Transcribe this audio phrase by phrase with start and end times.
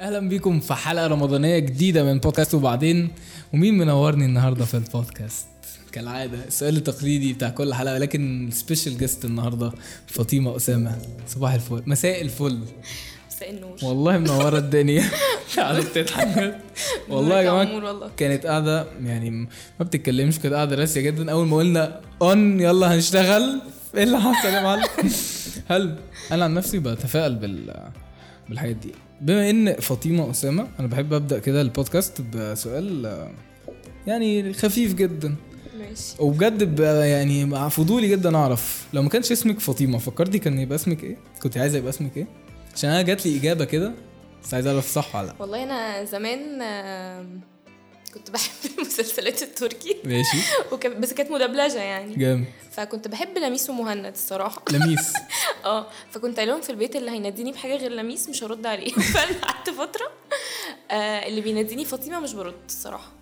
[0.00, 3.08] أهلا بيكم في حلقة رمضانية جديدة من بودكاست وبعدين
[3.54, 5.46] ومين منورني النهارده في البودكاست؟
[5.92, 9.72] كالعادة السؤال التقليدي بتاع كل حلقة ولكن special guest النهارده
[10.06, 10.98] فاطمة أسامة.
[11.28, 11.82] صباح الفل.
[11.86, 12.60] مساء الفل.
[13.30, 13.76] مساء النور.
[13.82, 15.04] والله منورة الدنيا.
[15.56, 16.58] قعدت تضحك
[17.08, 21.32] والله يا جماعة كانت قاعدة يعني ما بتتكلمش كانت قاعدة راسية جدا.
[21.32, 23.60] أول ما قلنا on يلا هنشتغل.
[23.94, 24.88] إيه اللي حصل يا معلم؟
[25.68, 25.96] هل
[26.32, 27.74] أنا عن نفسي بتفائل بال
[28.48, 29.05] بالحاجات دي.
[29.20, 33.30] بما إن فاطمة أسامة أنا بحب أبدأ كده البودكاست بسؤال آه،
[34.06, 35.34] يعني خفيف جدا.
[35.78, 36.14] ماشي.
[36.18, 41.04] وبجد يعني مع فضولي جدا أعرف لو ما كانش اسمك فاطمة فكرتي كان يبقى اسمك
[41.04, 42.26] إيه؟ كنت عايزة يبقى اسمك إيه؟
[42.74, 43.92] عشان أنا جات لي إجابة كده
[44.44, 45.34] بس عايز أعرف صح ولا لأ.
[45.38, 46.62] والله أنا زمان
[48.16, 49.96] كنت بحب المسلسلات التركي.
[50.04, 50.36] ماشي.
[50.72, 52.14] وكان بس كانت مدبلجة يعني.
[52.14, 52.44] جامد.
[52.72, 54.62] فكنت بحب لميس ومهند الصراحة.
[54.72, 55.12] لميس.
[55.64, 58.92] آه فكنت قايل لهم في البيت اللي هيناديني بحاجة غير لميس مش هرد عليه.
[58.92, 60.10] فأنا قعدت فترة
[60.90, 63.12] آه اللي بيناديني فاطمة مش برد الصراحة.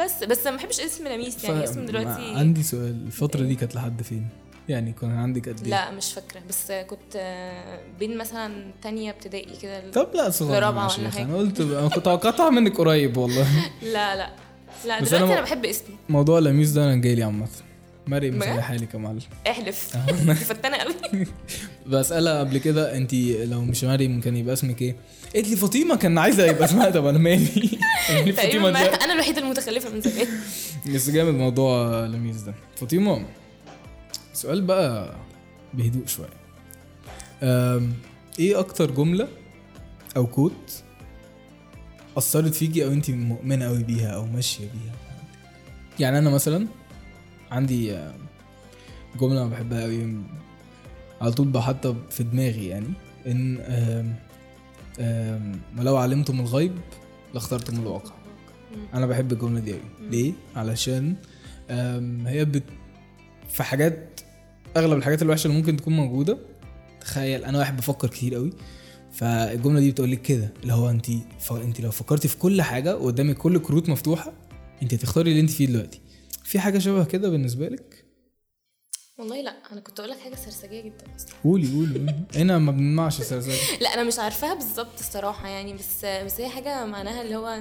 [0.00, 3.74] بس بس ما بحبش اسم لميس يعني ف- اسم دلوقتي عندي سؤال الفترة دي كانت
[3.74, 4.28] لحد فين؟
[4.68, 6.40] يعني كان عندك قد إيه؟ لا مش فاكرة.
[6.48, 10.68] بس كنت آه، بين مثلا تانية ابتدائي كده طب لا صغير.
[10.68, 13.46] أنا قلت أنا كنت توقعتها منك قريب والله.
[13.82, 14.30] لا لا.
[14.86, 15.96] لا دلوقتي أنا أنا, م- بحب اسمي.
[16.08, 17.46] موضوع لميس ده أنا جاي لي عامة.
[18.06, 19.18] مريم؟ زي حالك يا معلم
[19.50, 19.96] احلف.
[20.26, 21.26] دي فتانة قوي.
[21.86, 24.96] بسألها قبل كده انت لو مش مريم كان يبقى اسمك إيه؟
[25.34, 26.90] قالت لي فاطمة كان عايزة يبقى اسمها.
[26.90, 27.78] طب أنا مالي؟
[28.10, 30.26] يعني فاطمة أنا الوحيدة المتخلفة من زمان.
[30.94, 32.54] بس جامد موضوع لميس ده.
[32.76, 33.24] فاطمة
[34.32, 35.14] سؤال بقى
[35.74, 36.28] بهدوء شوية.
[37.42, 37.92] أم،
[38.38, 39.28] إيه أكتر جملة
[40.16, 40.82] أو كوت
[42.18, 44.94] أثرت فيكي أو انت مؤمنة قوي بيها أو ماشية بيها؟
[46.00, 46.66] يعني أنا مثلا
[47.50, 48.12] عندي أم،
[49.20, 50.16] جملة أنا بحبها قوي
[51.20, 52.88] على طول بحطها في دماغي يعني
[53.26, 54.14] إن أم،
[55.00, 56.72] أم، ولو علمتم الغيب
[57.34, 58.14] لاخترتم الواقع.
[58.94, 61.14] أنا بحب الجملة دي قوي ليه؟ علشان
[62.26, 62.62] هي بت
[63.52, 64.20] في حاجات
[64.76, 66.38] أغلب الحاجات الوحشة اللي ممكن تكون موجودة.
[67.00, 68.50] تخيل أنا واحد بفكر كتير قوي
[69.12, 71.06] فالجملة دي بتقول لك كده اللي هو انت
[71.40, 71.52] ف...
[71.52, 74.32] انت لو فكرتي في كل حاجة وقدامك كل كروت مفتوحة
[74.82, 76.00] انت هتختاري اللي انت فيه دلوقتي.
[76.44, 78.04] في حاجة شبه كده بالنسبة لك؟
[79.18, 81.30] والله لأ أنا كنت أقول لك حاجة سرسجية جدا أصلا.
[81.44, 82.14] قولي قولي.
[82.36, 86.86] هنا ما بنمنعش سرسجة لأ أنا مش عارفاها بالظبط الصراحة يعني بس بس هي حاجة
[86.86, 87.60] معناها اللي هو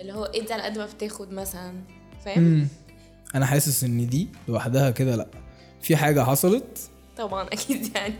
[0.00, 1.74] اللي هو ادي على قد ما بتاخد مثلا
[2.24, 2.68] فاهم.
[3.34, 5.26] أنا حاسس إن دي لوحدها كده لأ.
[5.82, 6.78] في حاجة حصلت؟
[7.16, 8.14] طبعا أكيد يعني.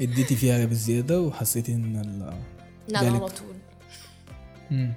[0.00, 2.34] اديتي فيها بالزياده وحسيتي إن ال...
[2.88, 3.08] لا أنا.
[3.08, 3.56] على طول.
[4.70, 4.92] مم.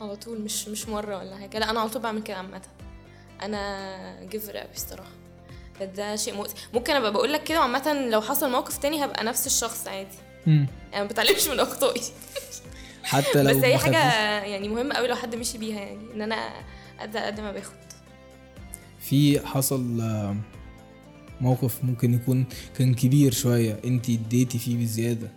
[0.00, 1.58] على طول مش مش مرة ولا حاجة.
[1.58, 2.62] لأ أنا على طول بعمل كده عامة.
[3.42, 5.10] أنا جفر قوي الصراحه
[5.96, 6.54] ده, شيء مؤذي.
[6.74, 10.16] ممكن أبقى بقول لك كده وعامة لو حصل موقف تاني هبقى نفس الشخص عادي.
[10.46, 10.66] مم.
[10.94, 12.02] أنا ما بتعلمش من أخطائي.
[13.02, 13.98] حتى لو بس هي حاجة
[14.44, 16.50] يعني مهمة قوي لو حد مشي بيها يعني إن أنا
[17.00, 17.85] قد قد ما باخد
[19.08, 20.36] في حصل آه،
[21.40, 22.46] موقف ممكن يكون
[22.78, 25.32] كان كبير شوية انت اديتي فيه بزيادة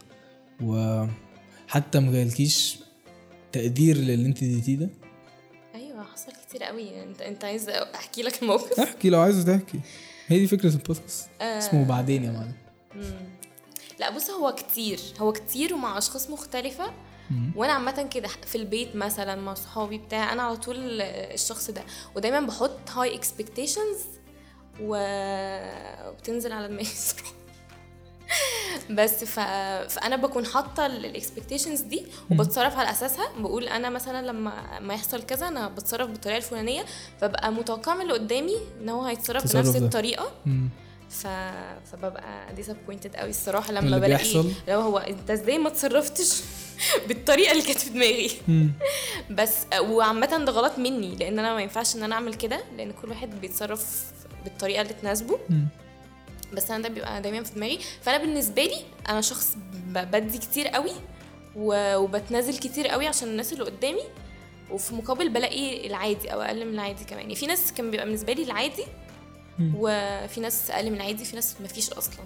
[0.64, 2.78] وحتى ما جالكيش
[3.52, 4.90] تقدير للي انت اديتيه ده
[5.76, 9.80] أيوه حصل كتير قوي انت انت عايز أحكي لك الموقف احكي لو عايزة تحكي
[10.28, 11.58] هي دي فكرة البودكاست آه.
[11.58, 12.54] اسمه بعدين يا معلم.
[14.00, 17.09] لا بص هو كتير هو كتير ومع أشخاص مختلفة مم.
[17.56, 21.82] وأنا عامه كده في البيت مثلا مع صحابي بتاع أنا على طول الشخص ده
[22.16, 23.98] ودايما بحط high expectations.
[24.82, 26.88] وبتنزل على دماغي
[28.98, 29.40] بس ف...
[29.90, 35.24] فانا بكون حاطه ال expectations دي وبتصرف على أساسها بقول أنا مثلا لما ما يحصل
[35.24, 36.86] كذا أنا بتصرف بالطريقة الفلانية
[37.22, 39.86] فبقى متوقع من اللي قدامي إن هو هيتصرف بنفس ده.
[39.86, 40.70] الطريقة مم.
[41.10, 41.28] ف...
[41.92, 46.42] فببقى disappointed قوي الصراحة لما بلاقي بيحصل؟ لو هو أنت إزاي ما تصرفتش
[47.08, 48.32] بالطريقة اللي كانت في دماغي.
[49.30, 53.10] بس وعامة ده غلط مني لأن أنا ما ينفعش إن أنا أعمل كده لأن كل
[53.10, 54.12] واحد بيتصرف
[54.44, 55.40] بالطريقة اللي تناسبه.
[56.54, 57.80] بس أنا ده بيبقى دايما في دماغي.
[58.02, 59.58] فأنا بالنسبة لي أنا شخص
[59.88, 60.92] بدي كتير قوي
[61.56, 64.04] وبتنازل كتير قوي عشان الناس اللي قدامي.
[64.72, 67.22] وفي مقابل بلاقي العادي أو أقل من العادي كمان.
[67.22, 68.84] يعني في ناس كان بيبقى بالنسبة لي العادي.
[69.76, 72.26] وفي ناس أقل من العادي في ناس مفيش أصلا.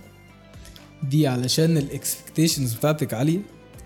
[1.03, 3.39] دي علشان الاكسبكتيشنز بتاعتك عالية؟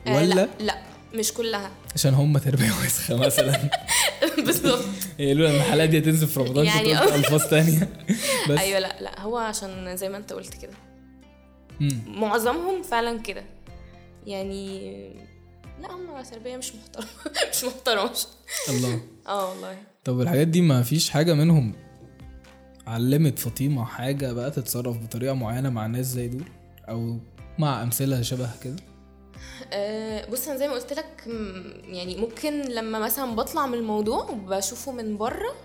[0.07, 0.77] ولا لا لا
[1.13, 1.71] مش كلها.
[1.95, 3.69] عشان هم تربيه وسخه مثلا
[4.37, 4.85] بالظبط
[5.19, 7.15] يقولوا إن الحلقة دي هتنزل في رمضان يعني آه.
[7.15, 7.89] ألفاظ تانية.
[8.49, 8.59] بس.
[8.59, 10.73] أيوه لا لا هو عشان زي ما أنت قلت كده.
[12.07, 13.43] معظمهم فعلا كده.
[14.25, 14.91] يعني
[15.81, 17.07] لا هم تربية مش محترمة.
[17.53, 18.11] مش محترمة.
[18.69, 19.01] الله.
[19.27, 19.77] آه والله.
[20.03, 21.73] طب الحاجات دي ما فيش حاجة منهم
[22.87, 26.43] علمت فاطمة حاجة بقى تتصرف بطريقة معينة مع ناس زي دول؟
[26.89, 27.19] أو
[27.59, 28.75] مع أمثلة شبه كده؟
[30.31, 31.23] بص أنا زي ما قلت لك
[31.83, 35.55] يعني ممكن لما مثلا بطلع من الموضوع وبشوفه من بره.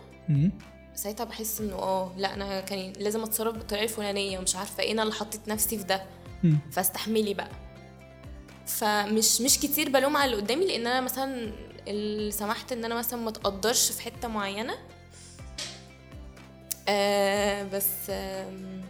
[0.95, 5.03] ساعتها بحس إنه آه لا أنا كان لازم أتصرف بالطريقة الفلانية ومش عارفة إيه أنا
[5.03, 6.03] اللي حطيت نفسي في ده.
[6.73, 7.49] فاستحملي بقى
[8.67, 11.53] فمش مش كتير بلوم على اللي قدامي لأن أنا مثلا
[11.89, 14.75] اللي سمحت إن أنا مثلا ما اتقدرش في حتة معينة
[16.89, 18.83] آه بس آم،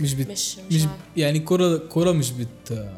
[0.00, 0.30] مش بت...
[0.30, 0.88] مش مش, مش.
[1.16, 2.88] يعني الكرة الكرة مش بت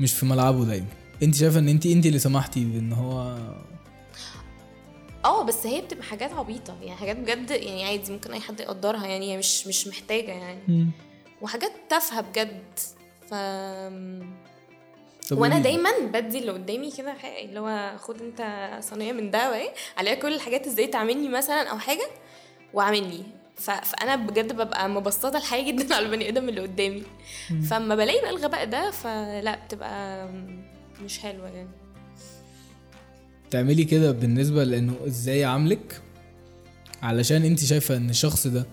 [0.00, 0.86] مش في ملعبه دايما.
[1.22, 3.38] انت شايفة ان انت انت اللي سمحتي بإن هو
[5.24, 6.76] آه بس هي بتبقى حاجات عبيطة.
[6.82, 9.06] يعني حاجات بجد يعني عادي ممكن أي حد يقدرها.
[9.06, 10.60] يعني هي مش مش محتاجة يعني.
[10.68, 10.90] مم.
[11.42, 12.62] وحاجات تافهة بجد.
[13.30, 13.32] ف
[15.32, 15.58] وأنا.
[15.58, 20.34] دايما بدي اللي قدامي كده اللي هو خد أنت صينية من ده وايه عليها كل
[20.34, 20.66] الحاجات.
[20.66, 22.06] إزاي تعملني مثلا أو حاجة.
[22.74, 23.37] واعملني ف...
[23.58, 27.02] فأنا بجد ببقى مبسطة الحياة جدا على البني آدم اللي قدامي.
[27.70, 30.28] فاما بلاقي بقى الغباء ده فلا بتبقى
[31.04, 31.68] مش حلوة يعني.
[33.50, 36.00] تعملي كده بالنسبة لإنه إزاي عاملك؟
[37.02, 38.66] علشان أنت شايفة إن الشخص ده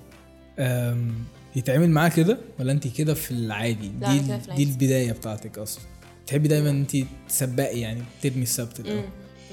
[1.56, 4.64] يتعامل معاه كده ولا أنت كده في العادي؟ دي في دي العادي.
[4.64, 5.84] البداية بتاعتك أصلا.
[6.28, 6.98] تحبي دايما أنت
[7.30, 9.04] تسبقي يعني ترمي السبت مم.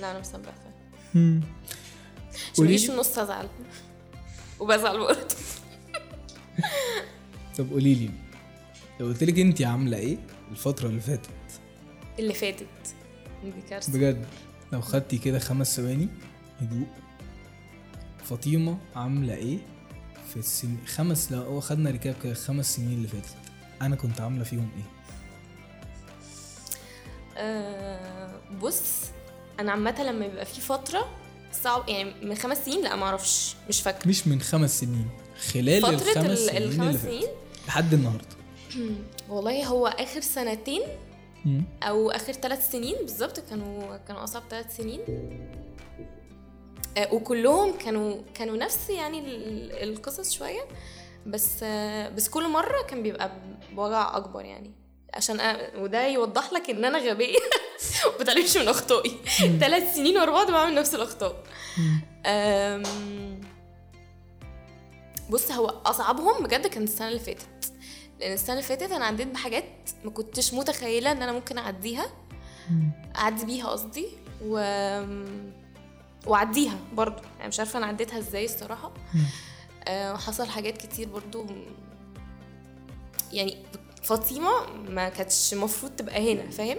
[0.00, 0.74] لا أنا مسبقة فعلا.
[1.14, 1.40] مم.
[2.32, 3.46] عشان قولي مجيش لي- في النص ازعل
[4.62, 5.20] وبزعل برضه
[7.58, 8.10] طب قولي لي
[9.00, 10.16] لو قلت لك انت عاملة إيه
[10.50, 11.30] الفترة اللي فاتت؟
[12.18, 12.66] اللي فاتت.
[13.44, 13.92] دي كارثة.
[13.92, 14.26] بجد؟
[14.72, 16.08] لو خدتي كده خمس ثواني
[16.60, 16.86] هدوء.
[18.24, 19.58] فاطمة عاملة إيه
[20.30, 23.34] في السن خمس لو خدنا ركاب كده خمس سنين اللي فاتت
[23.82, 24.84] أنا كنت عاملة فيهم إيه؟
[27.36, 28.82] آه بص
[29.60, 31.21] أنا عامة لما بيبقى في فترة
[31.52, 34.08] صعب يعني من خمس سنين؟ لا ما أعرفش مش فاكرة.
[34.08, 35.08] مش من خمس سنين
[35.52, 37.26] خلال فترة الخمس ال- سنين الخمس سنين؟
[37.68, 38.24] لحد النهارده.
[39.30, 40.82] والله هو آخر سنتين.
[41.82, 45.00] أو آخر ثلاث سنين بالظبط كانوا كانوا أصعب ثلاث سنين.
[46.96, 50.60] آه، وكلهم كانوا كانوا نفس يعني ال- القصص شوية
[51.26, 53.30] بس آه، بس كل مرة كان بيبقى
[53.72, 54.70] بوجع أكبر يعني.
[55.14, 57.38] عشان أنا وده يوضح لك إن أنا غبية.
[58.06, 59.16] وما بتعلمش من أخطائي.
[59.60, 61.42] ثلاث سنين ورا بعض بعمل نفس الأخطاء.
[62.26, 63.40] أم،
[65.30, 67.72] بص هو أصعبهم بجد كان السنة اللي فاتت.
[68.20, 69.64] لأن السنة اللي فاتت أنا عديت بحاجات
[70.04, 72.06] ما كنتش متخيلة إن أنا ممكن أعديها.
[73.16, 74.06] أعدي بيها قصدي
[74.44, 74.56] و
[76.26, 77.22] وعديها برضو.
[77.36, 78.92] يعني مش عارفة أنا عديتها إزاي الصراحة.
[79.84, 81.46] أه وحصل حاجات كتير برضو.
[83.32, 83.58] يعني
[84.02, 86.76] فاطمة ما كانتش المفروض تبقى هنا فاهم.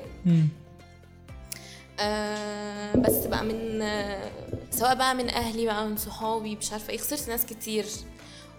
[1.99, 4.31] آه بس بقى من آه
[4.71, 7.85] سواء بقى من أهلي بقى من صحابي مش عارفة إيه خسرت ناس كتير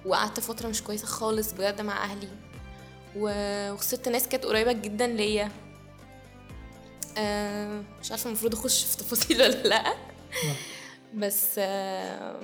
[0.07, 2.29] وقعدت فترة مش كويسة خالص بجد مع أهلي
[3.17, 5.51] وخسرت ناس كانت قريبة جدا ليا.
[7.19, 9.95] آه مش عارفة المفروض أخش في تفاصيل ولا لا.
[11.15, 12.41] بس آه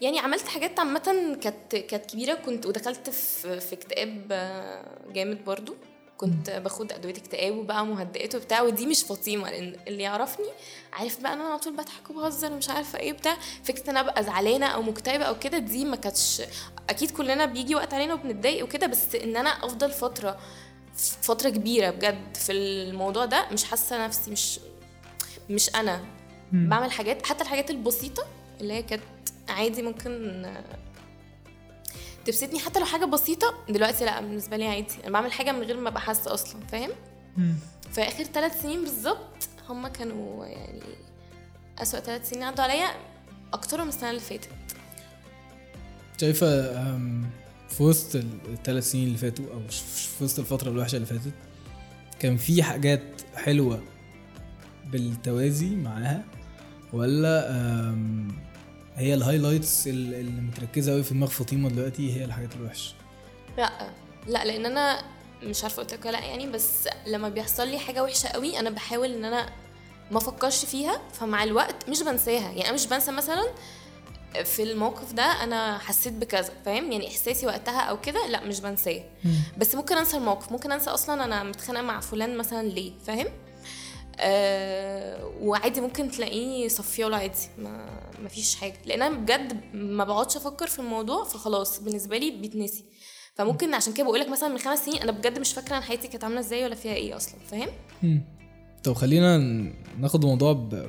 [0.00, 2.34] يعني عملت حاجات عامة كانت كانت كبيرة.
[2.34, 5.74] كنت ودخلت في في اكتئاب آه، جامد برضو.
[6.18, 8.62] كنت باخد أدوية اكتئاب وبقى مهدئات وبتاع.
[8.62, 10.46] ودي مش فاطمه لأن اللي يعرفني
[10.92, 14.00] عارف بقى إن أنا على طول بضحك وبهزر ومش عارفة إيه بتاع فكرة إن أنا
[14.00, 16.42] أبقى زعلانة أو مكتئبة أو كده دي ما كانتش
[16.90, 20.38] أكيد كلنا بيجي وقت علينا وبنتضايق وكده بس إن أنا أفضل فترة
[21.22, 24.60] فترة كبيرة بجد في الموضوع ده مش حاسة نفسي مش
[25.50, 26.04] مش أنا.
[26.52, 28.26] بعمل حاجات حتى الحاجات البسيطة
[28.60, 29.02] اللي هي كانت
[29.48, 30.46] عادي ممكن
[32.24, 33.54] تبسطني حتى لو حاجة بسيطة.
[33.68, 34.94] دلوقتي لا بالنسبة لي عادي.
[35.04, 36.90] أنا بعمل حاجة من غير ما أبقى حاسة أصلا فاهم؟
[37.92, 40.80] في آخر ثلاث سنين بالظبط هم كانوا يعني
[41.78, 42.88] أسوأ ثلاث سنين عدوا عليا
[43.52, 44.48] اكترهم من السنة اللي فاتت.
[46.20, 46.72] شايفة
[47.68, 51.32] في وسط الثلاث سنين اللي فاتوا أو في وسط الفترة الوحشة اللي فاتت
[52.18, 53.02] كان في حاجات
[53.34, 53.82] حلوة
[54.86, 56.24] بالتوازي معاها؟
[56.92, 57.50] ولا
[58.96, 62.94] هي الهايلايتس ال- اللي متركزة قوي في دماغ فاطمة دلوقتي هي الحاجات الوحشة.
[63.58, 63.70] لا
[64.26, 65.02] لا لأن أنا
[65.42, 69.12] مش عارفة قلت لك لأ يعني بس لما بيحصل لي حاجة وحشة قوي أنا بحاول
[69.14, 69.48] إن أنا
[70.10, 72.40] ما أفكرش فيها فمع الوقت مش بنساها.
[72.50, 73.46] يعني أنا مش بنسى مثلا
[74.44, 79.04] في الموقف ده أنا حسيت بكذا فاهم؟ يعني إحساسي وقتها أو كده لأ مش بنساه.
[79.58, 83.26] بس ممكن أنسى الموقف ممكن أنسى أصلا أنا متخانقة مع فلان مثلا ليه فاهم؟
[84.20, 87.86] آه وعادي ممكن تلاقيني صفياله عادي ما
[88.22, 88.74] ما فيش حاجة.
[88.86, 92.84] لأن أنا بجد ما بقعدش أفكر في الموضوع فخلاص بالنسبة لي بيتنسي.
[93.34, 96.08] فممكن عشان كده بقول لك مثلا من خمس سنين أنا بجد مش فاكرة أنا حياتي
[96.08, 97.68] كانت عاملة إزاي ولا فيها إيه أصلا فاهم.
[98.84, 99.38] طب خلينا
[99.98, 100.86] ناخد الموضوع ب...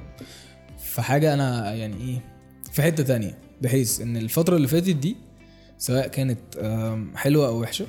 [0.83, 2.21] في حاجة أنا يعني إيه
[2.73, 3.37] في حتة تانية.
[3.61, 5.15] بحيث إن الفترة اللي فاتت دي
[5.77, 7.85] سواء كانت آم، حلوة أو وحشة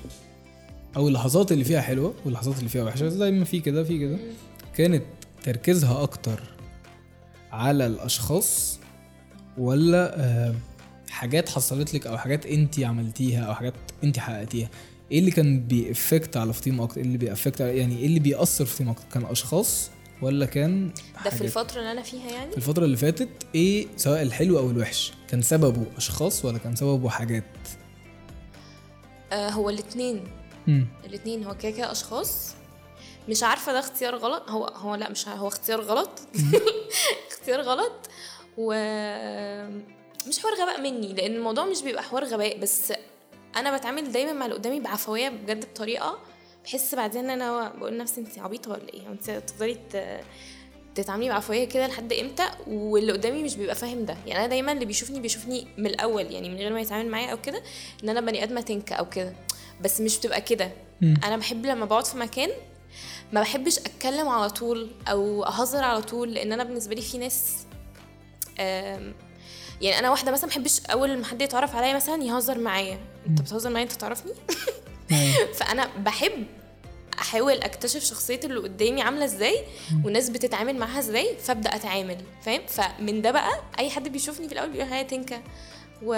[0.96, 4.18] أو اللحظات اللي فيها حلوة واللحظات اللي فيها وحشة زي ما في كده في كده
[4.76, 5.02] كانت
[5.42, 6.40] تركيزها أكتر
[7.52, 8.78] على الأشخاص
[9.58, 10.54] ولا آه،
[11.10, 14.68] حاجات حصلت لك أو حاجات أنت عملتيها أو حاجات أنت حققتيها؟
[15.12, 18.20] إيه اللي كان ب affect على فاطمه أكتر إيه اللي ب affect يعني إيه اللي
[18.20, 19.90] بيأثر في فاطمه أكتر كان أشخاص
[20.22, 20.90] ولا كان
[21.24, 24.70] ده في؟ الفترة اللي أنا فيها يعني؟ في الفترة اللي فاتت إيه سواء الحلو أو
[24.70, 27.44] الوحش؟ كان سببه أشخاص ولا كان سببه حاجات؟
[29.32, 30.24] آه هو الاثنين
[30.66, 30.86] مم.
[31.04, 32.54] الاثنين هو كده كده أشخاص.
[33.28, 34.50] مش عارفة ده اختيار غلط.
[34.50, 36.10] هو هو لا مش هو اختيار غلط.
[37.30, 37.92] اختيار غلط.
[38.58, 38.72] و
[40.28, 42.92] مش حوار غباء مني لأن الموضوع مش بيبقى حوار غباء بس
[43.56, 46.18] أنا بتعامل دايما مع اللي قدامي بعفوية بجد بطريقة
[46.64, 49.76] بحس بعدين إن أنا بقول لنفسي انت عبيطة ولا إيه؟ انت تفضلي
[50.94, 54.16] تتعاملي بعفوية كده لحد إمتى؟ واللي قدامي مش بيبقى فاهم ده.
[54.26, 57.40] يعني أنا دايما اللي بيشوفني بيشوفني من الأول يعني من غير ما يتعامل معايا أو
[57.40, 57.62] كده
[58.04, 59.32] إن أنا بني آدمة تنكة أو كده.
[59.80, 60.70] بس مش بتبقى كده.
[61.02, 62.50] أنا بحب لما بقعد في مكان
[63.32, 67.66] ما بحبش أتكلم على طول أو أهزر على طول لأن أنا بالنسبة لي في ناس
[69.80, 72.98] يعني أنا واحدة مثلا ما بحبش أول ما حد يتعرف عليا مثلا يهزر معايا.
[73.26, 74.32] أنت بتهزر معايا أنت تعرفني.
[75.58, 76.46] فأنا بحب
[77.18, 79.64] أحاول أكتشف شخصية اللي قدامي عاملة إزاي
[80.04, 84.70] والناس بتتعامل معاها إزاي فأبدأ أتعامل فاهم؟ فمن ده بقى أي حد بيشوفني في الأول
[84.70, 85.42] بيقول هي تنكة
[86.02, 86.10] و...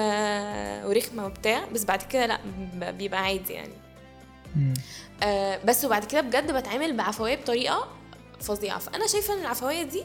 [0.89, 3.73] ورخمة وبتاع بس بعد كده لأ بيبقى عادي يعني.
[5.23, 7.89] آه بس وبعد كده بجد بتعامل بعفوية بطريقة
[8.41, 8.79] فظيعة.
[8.79, 10.05] فأنا شايفة إن العفوية دي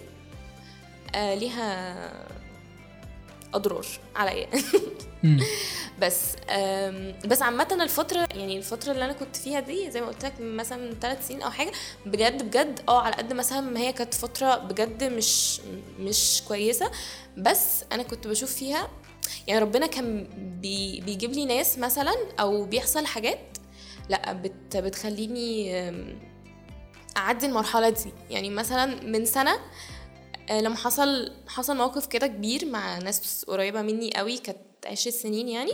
[1.15, 2.25] آه ليها
[3.53, 3.85] أضرار
[4.15, 4.47] عليا.
[6.01, 6.35] بس
[7.25, 10.77] بس عامة الفترة يعني الفترة اللي أنا كنت فيها دي زي ما قلت لك مثلا
[10.77, 11.71] من ثلاث سنين أو حاجة
[12.05, 15.61] بجد بجد آه على قد مثلا ما هي كانت فترة بجد مش
[15.99, 16.91] مش كويسة.
[17.37, 18.89] بس أنا كنت بشوف فيها
[19.47, 20.27] يعني ربنا كان
[20.61, 23.54] بي بيجيب لي ناس مثلا أو بيحصل حاجات
[24.09, 26.19] لا بت بتخليني آم،
[27.17, 28.11] أعدي المرحلة دي.
[28.29, 29.59] يعني مثلا من سنة
[30.49, 35.47] آه، لما حصل حصل موقف كده كبير مع ناس قريبة مني قوي كانت عشر سنين
[35.49, 35.71] يعني.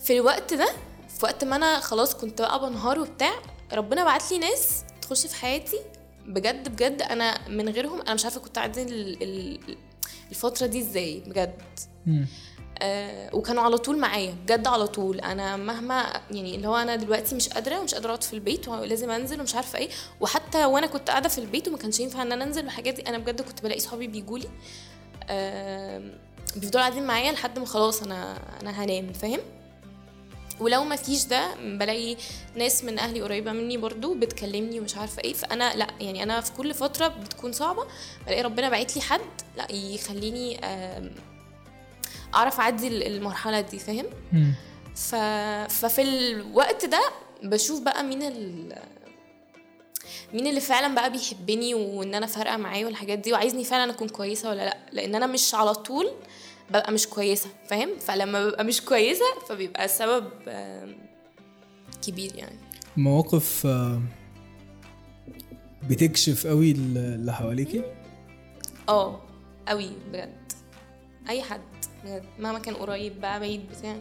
[0.00, 0.68] في الوقت ده
[1.08, 3.32] في وقت ما أنا خلاص كنت بقى بنهار وبتاع
[3.72, 5.78] ربنا بعت لي ناس تخش في حياتي.
[6.26, 9.76] بجد بجد أنا من غيرهم أنا مش عارفة كنت أعدي ال- ال-
[10.30, 11.62] الفترة دي إزاي بجد.
[13.32, 15.20] وكانوا على طول معايا بجد على طول.
[15.20, 19.10] أنا مهما يعني اللي هو أنا دلوقتي مش قادرة ومش قادرة أقعد في البيت ولازم
[19.10, 19.88] أنزل ومش عارفة إيه.
[20.20, 23.18] وحتى وأنا كنت قاعدة في البيت وما كانش ينفع إن أنا أنزل والحاجات دي أنا
[23.18, 24.48] بجد كنت بلاقي صحابي بيجوا لي
[25.30, 26.02] آه
[26.56, 29.40] بيفضلوا قاعدين معايا لحد ما خلاص أنا أنا هنام فاهم؟
[30.60, 32.16] ولو ما فيش ده بلاقي
[32.56, 35.32] ناس من أهلي قريبة مني برضو بتكلمني ومش عارفة إيه.
[35.32, 37.86] فأنا لأ يعني أنا في كل فترة بتكون صعبة
[38.26, 39.20] بلاقي ربنا باعت لي حد
[39.56, 40.60] لأ يخليني
[42.34, 44.04] أعرف أعدي ال- المرحلة دي فاهم.
[44.94, 45.14] ف...
[45.74, 47.00] ففي الوقت ده
[47.42, 48.72] بشوف بقى مين ال...
[50.34, 54.50] مين اللي فعلا بقى بيحبني وإن أنا فارقة معاه والحاجات دي وعايزني فعلا أكون كويسة
[54.50, 54.76] ولا لأ.
[54.92, 56.10] لأن أنا مش على طول
[56.70, 60.96] ببقى مش كويسة فاهم؟ فلما ببقى مش كويسة فبيبقى السبب آم،
[62.06, 62.56] كبير يعني.
[62.96, 64.02] مواقف آه،
[65.90, 67.82] بتكشف قوي ال- اللي حواليكي
[68.88, 69.20] آه
[69.68, 70.41] قوي بجد.
[71.28, 71.60] أي حد
[72.04, 72.24] بجد.
[72.38, 73.96] مهما كان قريب بقى بعيد بتاع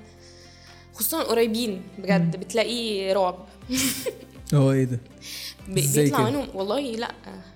[0.94, 2.36] خصوصا قريبين بجد.
[2.36, 3.46] بتلاقي رعب.
[4.54, 5.00] هو إيه ده؟
[5.68, 6.48] بيطلع؟ منهم.
[6.54, 7.12] والله لأ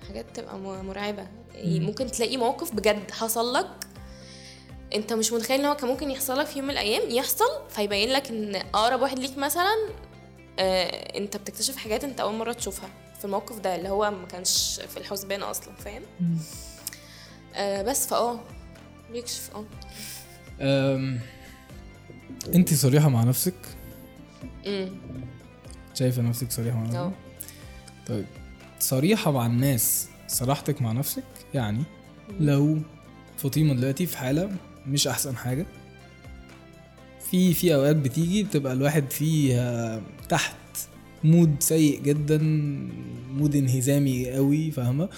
[0.08, 1.26] حاجات تبقى مرعبة.
[1.54, 3.68] يعني ممكن تلاقي موقف بجد حصل لك
[4.94, 8.08] أنت مش متخيل إن هو كان ممكن يحصل لك في يوم من الأيام يحصل فيبين
[8.08, 9.76] لك إن أقرب واحد ليك مثلا
[10.58, 14.80] آه أنت بتكتشف حاجات أنت أول مرة تشوفها في الموقف ده اللي هو ما كانش
[14.88, 16.02] في الحسبان أصلا فاهم؟
[17.54, 18.40] آه بس فأه.
[19.12, 19.50] بيكشف
[20.60, 21.18] آه
[22.54, 23.54] انت صريحة مع نفسك؟
[24.66, 24.88] امم
[25.94, 27.10] شايفة نفسك صريحة مع نفسك؟
[28.06, 28.24] طيب
[28.80, 31.22] صريحة مع الناس صراحتك مع نفسك؟
[31.54, 31.82] يعني
[32.40, 32.78] لو
[33.36, 34.50] فاطمة دلوقتي في حالة
[34.86, 35.66] مش أحسن حاجة
[37.30, 40.56] في في أوقات بتيجي بتبقى الواحد فيها تحت
[41.24, 42.38] mood سيء جدا
[43.32, 45.08] mood انهزامي قوي فاهمة؟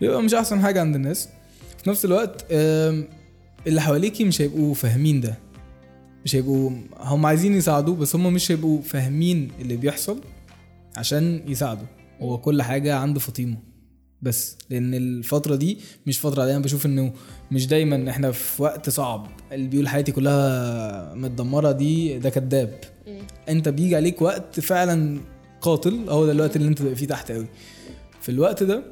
[0.00, 1.28] بيبقى مش أحسن حاجة عند الناس.
[1.84, 2.44] في نفس الوقت
[3.66, 5.38] اللي حواليكي مش هيبقوا فاهمين ده.
[6.24, 10.20] مش هيبقوا هم عايزين يساعدوا بس هم مش هيبقوا فاهمين اللي بيحصل
[10.96, 11.86] عشان يساعدوا.
[12.20, 13.56] هو كل حاجة عند فاطمة
[14.22, 17.12] بس لأن الفترة دي مش فترة عادية أنا بشوف إنه
[17.50, 19.26] مش دايما إحنا في وقت صعب.
[19.52, 22.78] اللي بيقول حياتي كلها متدمرة دي ده كذاب.
[23.48, 25.20] أنت بيجي عليك وقت فعلا
[25.60, 26.08] قاتل.
[26.08, 27.46] هو ده الوقت اللي أنت تبقى فيه تحت قوي
[28.20, 28.82] في الوقت ده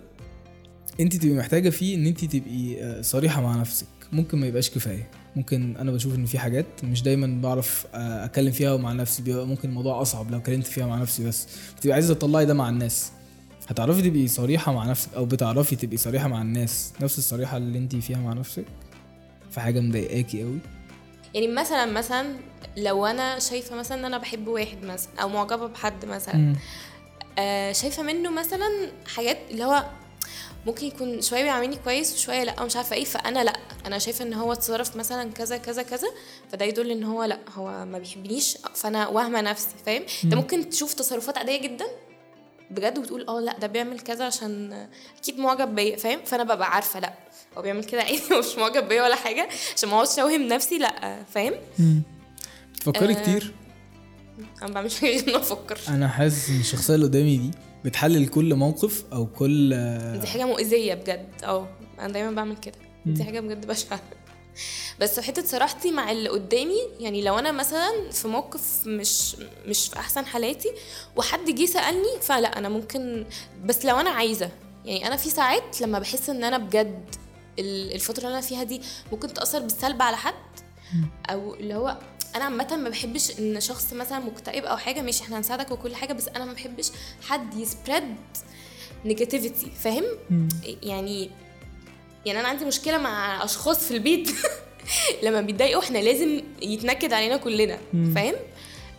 [1.00, 3.87] أنت تبقي محتاجة فيه إن أنت تبقي آه، صريحة مع نفسك.
[4.12, 5.11] ممكن ما يبقاش كفاية.
[5.37, 9.47] ممكن أنا بشوف إن في حاجات مش دايما بعرف آه، أتكلم فيها مع نفسي بيبقى
[9.47, 11.47] ممكن الموضوع أصعب لو اتكلمت فيها مع نفسي بس.
[11.76, 13.12] بتبقى عايزة تطلعي ده مع الناس.
[13.69, 16.92] هتعرفي تبقي صريحة مع نفسك أو بتعرفي تبقي صريحة مع الناس.
[17.00, 18.64] نفس الصريحة اللي انت فيها مع نفسك.
[19.50, 20.59] في حاجة مضايقاكي قوي.
[21.35, 22.26] يعني مثلا مثلا
[22.76, 26.57] لو أنا شايفة مثلا إن أنا بحب واحد مثلا أو معجبة بحد مثلا.
[27.38, 28.69] آه شايفة منه مثلا
[29.07, 29.85] حاجات اللي هو
[30.66, 33.52] ممكن يكون شوية بيعاملني كويس وشوية لأ مش عارفة إيه فأنا لأ.
[33.87, 36.09] أنا شايفة إن هو اتصرف مثلا كذا كذا كذا
[36.52, 40.95] فده يدل إن هو لأ هو ما بيحبنيش فأنا واهمة نفسي فاهم؟ أنت ممكن تشوف
[40.95, 41.87] تصرفات عادية جدا
[42.71, 44.87] بجد وتقول آه لأ ده بيعمل كذا عشان
[45.19, 47.12] أكيد معجب بيا فاهم؟ فأنا ببقى عارفة لأ
[47.59, 50.78] هو بيعمل كده عادي هو مش معجب بيا ولا حاجة عشان ما أقعدش أوهم نفسي
[50.78, 51.54] لأ فاهم؟
[52.75, 53.23] بتفكري آه.
[53.23, 53.52] كتير؟
[54.38, 55.78] أنا ما بعملش غير إن أفكر.
[55.88, 57.50] أنا حاسس إن الشخصية اللي قدامي دي
[57.85, 59.69] بتحلل كل موقف أو كل
[60.21, 61.29] دي حاجة مؤذية بجد.
[61.45, 62.75] آه أنا دايما بعمل كده.
[63.07, 64.01] دي حاجة بجد بشعة.
[65.01, 69.37] بس حتة صراحتي مع اللي قدامي يعني لو أنا مثلا في موقف مش
[69.67, 70.69] مش في أحسن حالاتي
[71.17, 73.25] وحد جه سألني فلا أنا ممكن
[73.65, 74.51] بس لو أنا عايزة.
[74.85, 77.05] يعني أنا في ساعات لما بحس إن أنا بجد
[77.59, 78.81] ال- الفترة اللي أنا فيها دي
[79.12, 80.35] ممكن تأثر بالسلب على حد
[81.31, 81.99] أو اللي هو
[82.37, 86.12] أنا عامه ما بحبش ان شخص مثلا مكتئب أو حاجة ماشي إحنا هنساعدك وكل حاجة
[86.12, 86.91] بس أنا ما بحبش
[87.29, 88.17] حد يسبريد
[89.05, 90.05] نيجاتيفيتي فاهم؟
[90.83, 91.31] يعني
[92.27, 94.31] يعني أنا عندي مشكله مع اشخاص في البيت
[95.23, 97.79] لما بيتضايقوا إحنا لازم يتنكد علينا كلنا
[98.15, 98.35] فاهم؟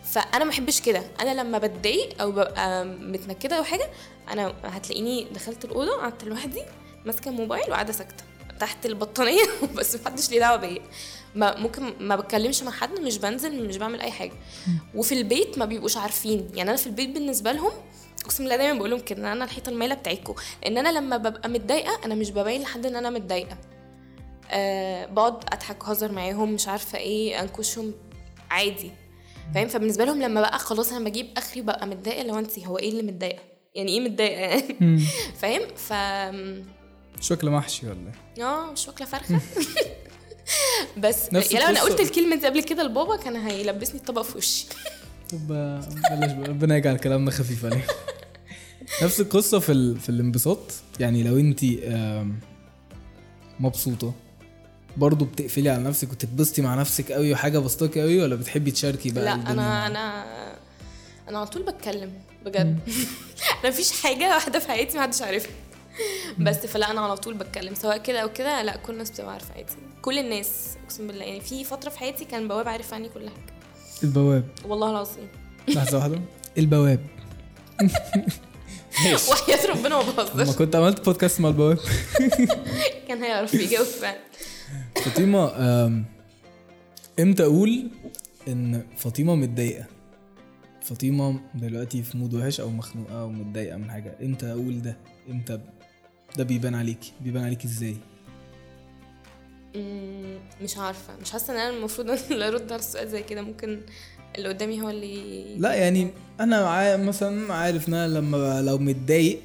[0.04, 1.02] فانا ما بحبش كده.
[1.20, 3.90] أنا لما بتضايق أو ببقى متنكده أو حاجة
[4.30, 6.62] أنا هتلاقيني دخلت الاوضه قعدت لوحدي
[7.04, 8.24] ماسكه الموبايل وقاعده ساكته
[8.60, 9.42] تحت البطانية
[9.76, 10.82] بس محدش ليه دعوة بيا.
[11.34, 14.32] ما ممكن ما بتكلمش مع حد مش بنزل مش بعمل أي حاجة.
[14.94, 16.48] وفي البيت ما بيبقوش عارفين.
[16.54, 17.72] يعني أنا في البيت بالنسبة لهم
[18.24, 20.34] أقسم بالله دايما بقول لهم كده إن أنا الحيطة المايلة بتاعتكم.
[20.66, 23.56] إن أنا لما ببقى متضايقة أنا مش ببين لحد إن أنا متضايقة.
[24.50, 27.92] أه بقعد أضحك أهزر معاهم مش عارفة إيه أنكشهم.
[28.50, 28.90] عادي.
[29.54, 32.88] فاهم؟ فبالنسبة لهم لما بقى خلاص أنا بجيب آخري بقى متضايقة لو انت هو إيه
[32.90, 33.42] اللي متضايقة؟
[33.74, 34.98] يعني إيه متضايقة؟ يعني
[35.40, 35.92] فاهم؟ ف
[37.20, 39.40] شكل محشي ولا إيه؟ آه مش واكله فرخة.
[41.02, 41.80] بس نفس يعني لو أنا.
[41.82, 44.66] قلت الكلمة دي قبل كده لبابا كان هيلبسني الطبق في وشي.
[45.30, 47.86] طب بلاش ربنا يجعل كلامنا خفيف عليه.
[49.02, 50.00] نفس القصة في ال...
[50.00, 50.58] في الانبساط.
[51.00, 51.60] يعني لو انت
[53.60, 54.12] مبسوطة
[54.96, 59.24] برضه بتقفلي على نفسك وتتبسطي مع نفسك قوي وحاجة بسطاكي قوي ولا بتحبي تشاركي بقى
[59.24, 60.24] لا أنا؟ أنا
[61.28, 62.12] أنا على طول بتكلم
[62.44, 62.78] بجد.
[63.64, 65.50] أنا مفيش حاجة واحدة في حياتي محدش عارفها.
[66.46, 69.54] بس فلا أنا على طول بتكلم سواء كده أو كده لا كل الناس بتبقى عارفة
[69.54, 71.24] عادي كل الناس أقسم بالله.
[71.24, 73.54] يعني في فترة في حياتي كان بواب عارف عني كل حاجة.
[74.02, 74.44] البواب.
[74.64, 75.28] والله العظيم.
[75.68, 76.20] لحظة واحدة.
[76.58, 77.00] البواب.
[79.30, 81.78] وحياة ربنا ما بهزرش كنت عملت بودكاست مع البواب.
[83.08, 84.18] كان هيعرف يجاوب فعلا.
[84.96, 85.46] فاطمة
[87.20, 87.90] إمتى أقول
[88.48, 89.86] إن فاطمة متضايقة؟
[90.82, 94.16] فاطمة دلوقتي في مود وحش أو مخنوقة أو متضايقة من حاجة.
[94.22, 94.96] إمتى أقول ده؟
[95.30, 95.60] إمتى
[96.36, 97.96] ده بيبان عليكي بيبان عليكي إزاي؟
[100.62, 103.80] مش عارفة مش حاسة إن أنا المفروض اللي أرد على السؤال زي كده ممكن
[104.36, 109.38] اللي قدامي هو اللي لا يعني أنا عا- مثلا عارف إن أنا لما لو متضايق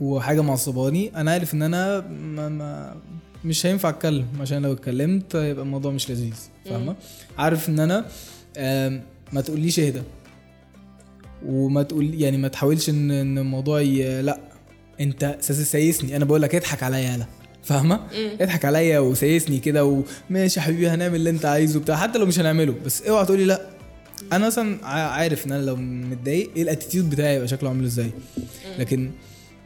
[0.00, 2.96] وحاجة معصباني أنا عارف إن أنا ما ما
[3.44, 6.96] مش هينفع أتكلم عشان لو اتكلمت يبقى الموضوع مش لذيذ فاهمة؟
[7.38, 8.06] عارف إن أنا
[9.32, 10.02] ما تقوليش اهدى
[11.46, 14.22] وما تقول يعني ما تحاولش ان إن الموضوع ي...
[14.22, 14.40] لأ
[15.00, 16.16] انت سايسني.
[16.16, 17.26] أنا بقول لك اضحك عليا يالا.
[17.64, 18.06] فاهمة؟
[18.40, 19.84] اضحك عليا وسايسني كده
[20.30, 21.96] وماشي يا حبيبي هنعمل اللي انت عايزه بتاع.
[21.96, 23.66] حتى لو مش هنعمله بس اوعى تقولي لا.
[24.32, 24.50] أنا
[24.82, 28.10] ع- عارف ان أنا لو متضايق إيه ال attitude بتاعي يبقى شكله عامل إزاي.
[28.78, 29.10] لكن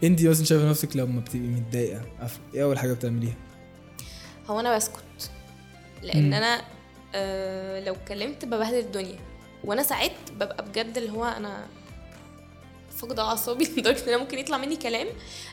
[0.04, 2.00] انت مثلا شايفة نفسك لما بتبقي متضايقة
[2.54, 3.34] إيه أول حاجة بتعمليها؟
[4.46, 5.30] هو أنا بسكت.
[6.02, 6.62] لأن أنا
[7.14, 9.18] آه لو اتكلمت ببهدل الدنيا.
[9.64, 11.66] وأنا ساعات ببقى بجد اللي هو أنا
[13.00, 15.06] فاقدة أعصابي لدرجة إن أنا ممكن يطلع مني كلام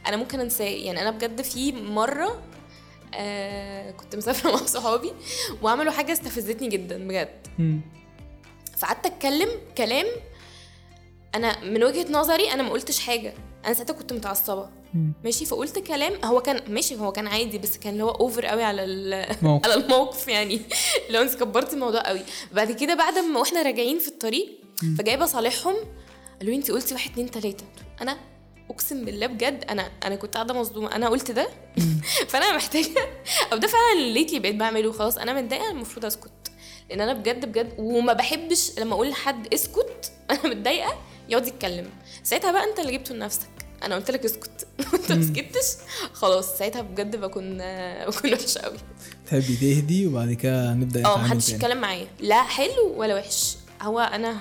[0.08, 0.66] أنا ممكن أنساه.
[0.66, 2.42] يعني أنا بجد في مرة
[3.16, 5.12] آه كنت مسافرة مع صحابي
[5.62, 7.48] وعملوا حاجة استفزتني جدا بجد.
[8.78, 10.06] فقعدت أتكلم كلام
[11.36, 13.34] أنا من وجهة نظري أنا ما قلتش حاجة.
[13.66, 14.70] أنا ساعتها كنت متعصبة.
[15.24, 18.64] ماشي؟ فقلت كلام هو كان ماشي هو كان عادي بس كان اللي هو over قوي
[18.64, 18.82] على.
[19.66, 20.62] على الموقف يعني.
[21.10, 22.22] لو انت كبرت الموضوع قوي.
[22.52, 24.60] بعد كده بعد ما وإحنا راجعين في الطريق
[24.98, 25.76] فجايبة صالحهم
[26.40, 27.64] قالوا لي انت قلتي واحد اتنين تلاتة.
[28.02, 28.18] أنا
[28.70, 30.96] أقسم بالله بجد أنا أنا كنت قاعدة مصدومة.
[30.96, 31.50] أنا قلت ده؟
[32.30, 33.08] فأنا محتاجة
[33.54, 35.18] أو ده فعلا اللي lately بقيت بعمله خلاص.
[35.18, 36.32] أنا متضايقة المفروض أسكت.
[36.90, 40.98] لأن أنا بجد بجد وما بحبش لما أقول لحد اسكت أنا متضايقة
[41.30, 41.90] يقعد يتكلم.
[42.24, 43.50] ساعتها بقى أنت اللي جبته لنفسك.
[43.84, 44.68] أنا قلت لك اسكت.
[44.94, 45.66] أنت ما سكتش
[46.14, 47.58] خلاص ساعتها بجد بكون
[48.08, 48.78] بكون وحشة قوي
[49.28, 51.50] تحبي تهدي وبعد كده نبدأ آه محدش.
[51.50, 52.08] يتكلم معايا.
[52.20, 53.56] لا حلو ولا وحش.
[53.82, 54.32] هو أنا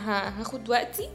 [0.41, 1.09] هاخد وقتي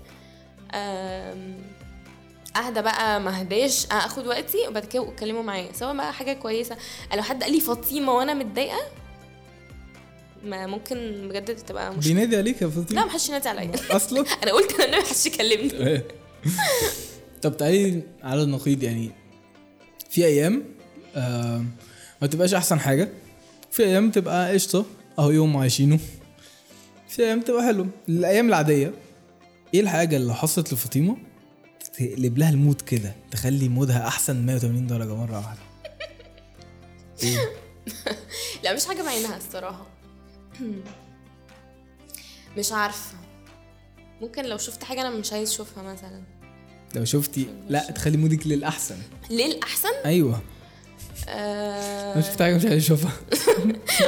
[2.55, 5.73] اهدى بقى ما اهداش اخد وقتي وبعد كده اتكلموا معايا.
[5.73, 6.77] سواء بقى حاجة كويسة
[7.15, 8.81] لو حد قال لي فاطمة وأنا متضايقة
[10.43, 12.13] ما ممكن بجد تبقى مشكلة.
[12.13, 13.71] بينادي عليك يا لا فاطمه محدش ينادي عليا.
[13.95, 16.01] أصلا؟ أنا قلت أنا محدش يكلمني.
[17.41, 19.11] طب تعالي على النقيض يعني
[20.09, 20.63] في أيام
[21.15, 21.65] آه
[22.21, 23.09] ما تبقاش أحسن حاجة.
[23.71, 24.85] في أيام تبقى قشطة
[25.19, 25.99] أهو يوم عايشينه.
[27.09, 28.93] في أيام تبقى حلو الأيام العادية.
[29.73, 31.17] إيه الحاجة اللي حصلت لفاطمة
[31.93, 35.59] تقلب لها المود كده تخلي مودها أحسن 180 درجة مرة واحدة؟
[38.63, 39.85] لا مش حاجة بعينها الصراحة.
[42.57, 43.17] مش عارفة.
[44.21, 46.21] ممكن لو شفت حاجة أنا مش عايز أشوفها مثلا.
[46.95, 48.97] لو شفتي لا تخلي مودك للأحسن.
[49.29, 50.41] ليه الاحسن أيوه
[51.27, 53.11] أنا شفت حاجة مش عايز أشوفها.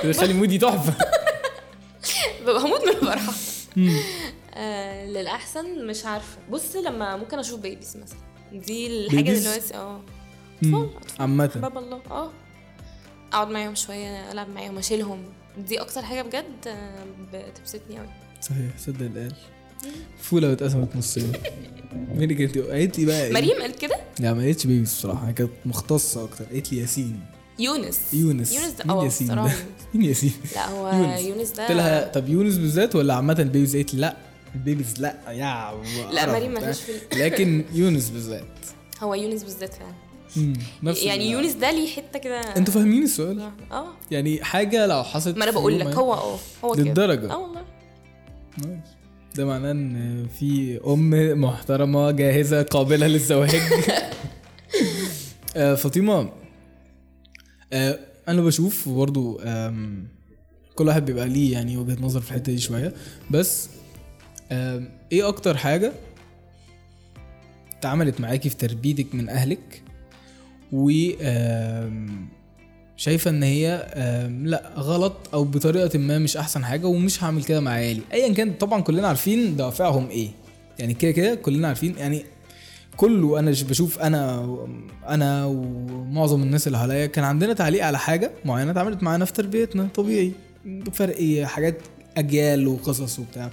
[0.13, 0.93] تخلي مودي تحفة.
[2.41, 3.34] ببقى هموت من الفرحة.
[4.54, 6.38] آه للأحسن مش عارفة.
[6.52, 8.18] بص لما ممكن أشوف بيبيز مثلا.
[8.54, 10.02] دي الحاجة babies؟ دلوقتي آه.
[10.63, 10.89] أطفال
[11.20, 11.46] عامة.
[11.56, 12.02] باب الله.
[12.12, 12.32] آه.
[13.34, 15.24] أقعد معاهم شوية ألعب معاهم أشيلهم.
[15.68, 18.10] دي أكتر حاجة بجد آه، بتبسطني قوي
[18.42, 19.34] صحيح صدق اللي قال
[20.22, 21.32] فولة اتقسمت نصين.
[21.94, 25.28] مين اللي كانت قالت لي بقى إيه؟ مريم قالت كده؟ لا ما قالتش baby الصراحه
[25.30, 26.46] هي كانت مختصة أكتر.
[26.46, 27.20] قالت لي ياسين.
[27.60, 28.13] يونس.
[28.13, 28.54] يونس.
[28.54, 29.52] يونس ده مين آه ياسين ده؟
[29.94, 31.22] مين ياسين؟ لا هو يونس.
[31.22, 34.18] يونس ده قلت لها طب يونس بالذات ولا عامة ال babies قالت لي لا.
[34.56, 35.72] ال babies لا يا
[36.12, 36.52] لا مريم.
[36.54, 38.46] ملهاش في لكن يونس بالذات
[39.04, 39.94] هو يونس بالذات فعلا.
[40.84, 45.38] نفس يعني يونس ده ليه حتة كده أنتوا فاهمين السؤال آه يعني حاجة لو حصلت
[45.38, 47.32] ما أنا بقول لك هو آه هو كده للدرجة.
[47.32, 47.63] آه والله.
[49.36, 53.56] ده معناه إن في أم محترمة جاهزة قابلة للزواج
[55.56, 56.30] آه، فاطمة
[57.74, 59.42] آه، أنا بشوف برضو
[60.76, 62.94] كل واحد بيبقى ليه يعني وجهة نظر في الحتة دي شوية
[63.32, 63.70] بس
[65.12, 65.92] إيه أكتر حاجة
[67.80, 69.82] اتعملت معاكي في تربيتك من اهلك؟
[70.72, 70.92] و
[72.98, 73.88] شايفة ان هي
[74.44, 78.02] لا غلط أو بطريقة ما مش احسن حاجة ومش هعمل كده مع عيالي.
[78.13, 80.30] ايا كان طبعا كلنا عارفين دوافعهم إيه.
[80.80, 82.26] يعني كده كده كلنا عارفين يعني
[82.98, 84.48] كله أنا بشوف أنا
[85.08, 89.88] أنا ومعظم الناس اللي حواليا كان عندنا تعليق على حاجة معينة اتعملت معانا في تربيتنا
[89.96, 90.32] طبيعي
[90.94, 91.78] فرق حاجات
[92.18, 93.50] أجيال وقصص وبتاع.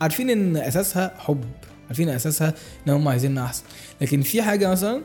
[0.00, 1.44] عارفين إن أساسها حب
[1.86, 2.54] عارفين أساسها
[2.86, 3.64] إن هم عايزيننا احسن
[4.00, 5.02] لكن في حاجة مثلا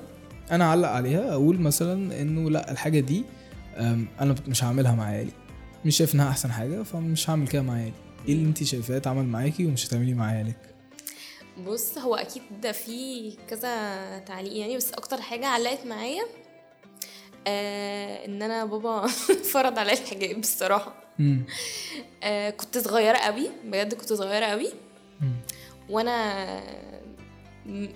[0.51, 3.23] أنا أعلق عليها أقول مثلا إنه لأ الحاجة دي
[4.21, 5.31] أنا مش هعملها مع عيالي.
[5.85, 7.93] مش شايف إنها أحسن حاجة فمش هعمل كده مع عيالي.
[8.27, 10.57] إيه اللي انت شايفاه اتعمل معاكي ومش هتعمليه مع عيالك؟
[11.67, 16.23] بص هو أكيد ده في كذا تعليق يعني بس أكتر حاجة علقت معايا
[17.47, 19.07] آه إن أنا بابا
[19.53, 21.00] فرض عليا الحجاب الصراحه.
[22.23, 24.67] آه كنت صغيرة قوي بجد كنت صغيرة قوي
[25.21, 25.31] مم.
[25.89, 26.61] وأنا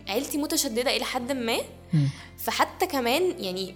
[0.07, 1.57] عيلتي متشددة إلى حد ما
[1.93, 2.09] مم.
[2.37, 3.75] فحتى كمان يعني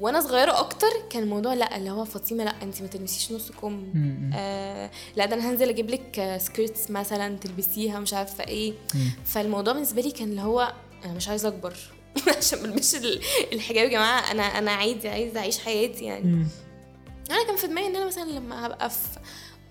[0.00, 3.92] وأنا صغيرة أكتر كان الموضوع لأ اللي هو فاطمة لأ انت ما تلبسيش نص كم.
[4.34, 9.10] آه لأ ده أنا هنزل أجيب لك سكيرتس مثلا تلبسيها مش عارفة إيه مم.
[9.24, 10.72] فالموضوع بالنسبة لي كان اللي هو
[11.04, 11.74] أنا مش عايزة أكبر
[12.38, 13.20] عشان ما ألبسش ال-
[13.52, 16.46] الحجاب يا جماعة أنا أنا عادي عايزة أعيش حياتي يعني مم.
[17.30, 18.96] أنا كان في دماغي إن أنا مثلا لما هبقى في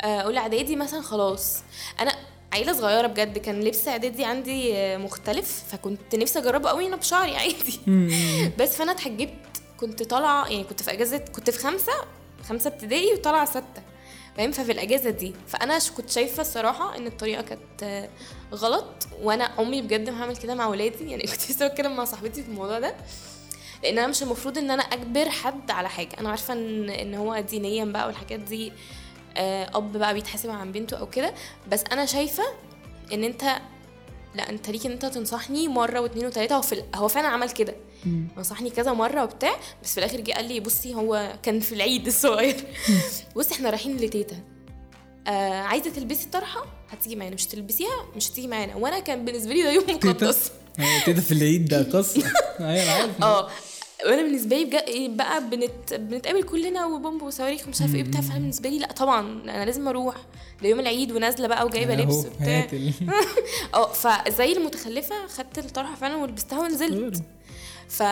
[0.01, 1.57] آه، أولى إعدادي مثلا خلاص.
[1.99, 2.15] أنا
[2.53, 7.35] عيلة صغيرة بجد كان لبس إعدادي عندي آه، مختلف فكنت نفسي أجربه قوي أنا بشعري
[7.35, 7.79] عادي.
[8.59, 9.33] بس فأنا اتحجبت
[9.79, 11.93] كنت طالعة يعني كنت في أجازة كنت في خمسة
[12.49, 13.81] خمسة ابتدائي وطالعة ستة.
[14.37, 15.33] فاهم؟ ففي الأجازة دي.
[15.47, 18.09] فأنا كنت شايفة الصراحة إن الطريقة كانت آه،
[18.53, 21.11] غلط وأنا عمري بجد ما هعمل كده مع ولادي.
[21.11, 22.95] يعني كنت لسه بتكلم مع صاحبتي في الموضوع ده.
[23.83, 26.19] لأن أنا مش المفروض ان أنا اجبر حد على حاجة.
[26.19, 28.71] أنا عارفه ان إن هو دينيا بقى والحاجات دي
[29.37, 31.33] آه، اب بقى بيتحاسب عن بنته أو كده.
[31.71, 32.43] بس أنا شايفه
[33.13, 33.43] ان انت
[34.35, 37.49] لا انت ليك ان انت تنصحني مره واثنين وثلاثه هو في ال- هو فعلا عمل
[37.49, 37.75] كده.
[38.37, 42.07] نصحني كذا مره وبتاع بس في الآخر جه قال لي بصي هو كان في العيد
[42.07, 42.55] الصغير.
[43.35, 44.39] بصي إحنا رايحين لتيتا.
[45.27, 47.35] آه عايزة تلبسي الطرحه هتيجي معانا.
[47.35, 48.75] مش تلبسيها مش هتيجي معانا.
[48.75, 50.51] وأنا كان بالنسبة لي ده يوم مقدس.
[50.79, 52.23] آه، كده في العيد ده قصة.
[52.59, 53.49] أيوه عارف آه.
[54.05, 58.21] وأنا بالنسبة لي بجد إيه بقى بنت بنتقابل كلنا وبومب وصواريخ ومش عارفة إيه بتاع
[58.21, 60.15] فأنا بالنسبة لي لا طبعا أنا لازم أروح.
[60.63, 62.67] ده يوم العيد ونازلة بقى وجايبة لبس وبتاع.
[63.73, 67.23] آه فزي المتخلفة خدت الطرحة فعلا ولبستها ونزلت.
[67.89, 68.03] ف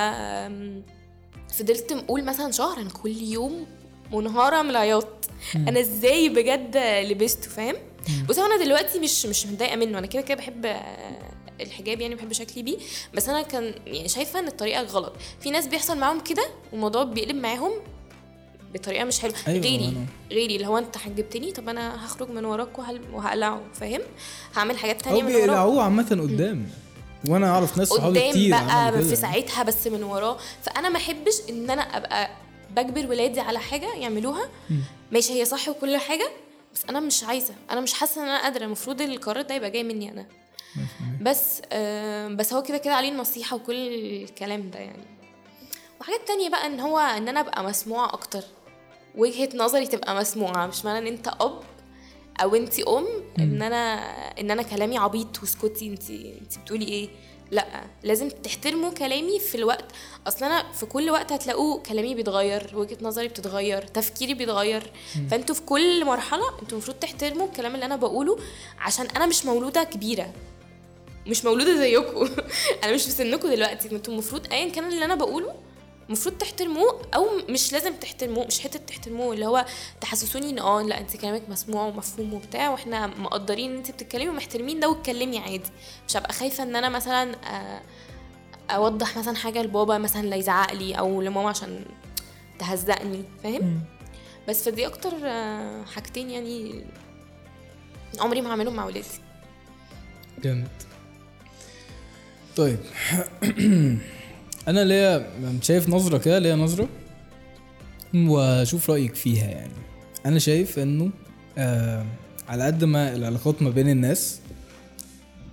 [1.53, 3.65] فضلت نقول مثلا شهر أنا كل يوم
[4.13, 5.07] منهاره من العياط
[5.55, 6.77] أنا إزاي بجد
[7.11, 7.75] لبسته فاهم؟
[8.29, 9.97] بص هو أنا دلوقتي مش مش متضايقة منه.
[9.99, 10.75] أنا كده كده بحب
[11.61, 12.77] الحجاب يعني بحب شكلي بيه.
[13.13, 15.13] بس أنا كان يعني شايفة إن الطريقة غلط.
[15.41, 17.71] في ناس بيحصل معاهم كده والموضوع بيقلب معاهم
[18.73, 19.35] بطريقة مش حلوة.
[19.47, 22.79] أيوة، غيري أنا- غيري اللي هو أنت حجبتني؟ طب أنا هخرج من وراك
[23.13, 24.01] وهقلعه فاهم؟
[24.55, 25.41] هعمل حاجات تانية من وراك.
[25.43, 26.69] بيقلعوه عامة قدام.
[27.29, 29.15] وأنا أعرف ناس صحابي قدام كتير بقى عملوا في.
[29.15, 30.37] ساعتها بس من وراه.
[30.61, 32.29] فأنا ما أحبش إن أنا أبقى
[32.71, 34.49] بجبر ولادي على حاجة يعملوها.
[35.11, 36.29] ماشي هي صح وكل حاجة
[36.73, 37.53] بس أنا مش عايزة.
[37.71, 38.65] أنا مش حاسة إن أنا قادرة.
[38.65, 40.25] المفروض القرار ده يبقى جاي مني أنا.
[41.21, 43.75] بس آه بس هو كده كده عليه النصيحة وكل
[44.23, 45.03] الكلام ده يعني.
[46.01, 48.43] وحاجات تانية بقى إن هو إن أنا أبقى مسموعة أكتر.
[49.15, 51.59] وجهة نظري تبقى مسموعة مش معنى إن أنت أب
[52.41, 53.05] أو أنت أم.
[53.39, 53.95] إن أنا
[54.39, 56.09] إن أنا كلامي عبيط واسكتي أنت
[56.41, 57.09] أنت بتقولي إيه؟
[57.51, 59.85] لا لازم تحترموا كلامي في الوقت.
[60.27, 64.91] أصل أنا في كل وقت هتلاقوا كلامي بيتغير وجهة نظري بتتغير تفكيري بيتغير.
[65.31, 68.37] فأنتوا في كل مرحلة أنتوا المفروض تحترموا الكلام اللي أنا بقوله
[68.79, 70.33] عشان أنا مش مولودة كبيرة.
[71.27, 72.29] مش مولودة زيكم.
[72.83, 73.95] أنا مش في سنكم دلوقتي.
[73.95, 75.55] أنتوا المفروض ايا كان اللي أنا بقوله
[76.07, 79.65] المفروض تحترموه أو مش لازم تحترموه مش حتة تحترموه اللي هو
[80.01, 84.79] تحسسوني إن آه لا انت كلامك مسموع ومفهوم وبتاع وإحنا مقدرين إن انت بتتكلمي ومحترمين
[84.79, 85.69] ده واتكلمي عادي.
[86.07, 87.81] مش هبقى خايفة إن أنا مثلا آه،
[88.69, 91.85] أوضح مثلا حاجة لبابا مثلا لا يزعق لي أو لماما عشان
[92.59, 93.81] تهزقني فاهم؟
[94.47, 96.83] بس فدي أكتر آه، حاجتين يعني
[98.19, 99.07] عمري ما هعملهم مع ولادي.
[100.43, 100.67] جامد.
[102.55, 102.79] طيب.
[104.67, 105.29] أنا ليا
[105.61, 106.89] شايف نظرة كده ليا نظرة
[108.15, 109.73] وأشوف رأيك فيها يعني.
[110.25, 111.09] أنا شايف إنه
[111.57, 112.05] آه
[112.47, 114.39] على قد ما العلاقات ما بين الناس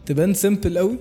[0.06, 0.98] تبان simple قوي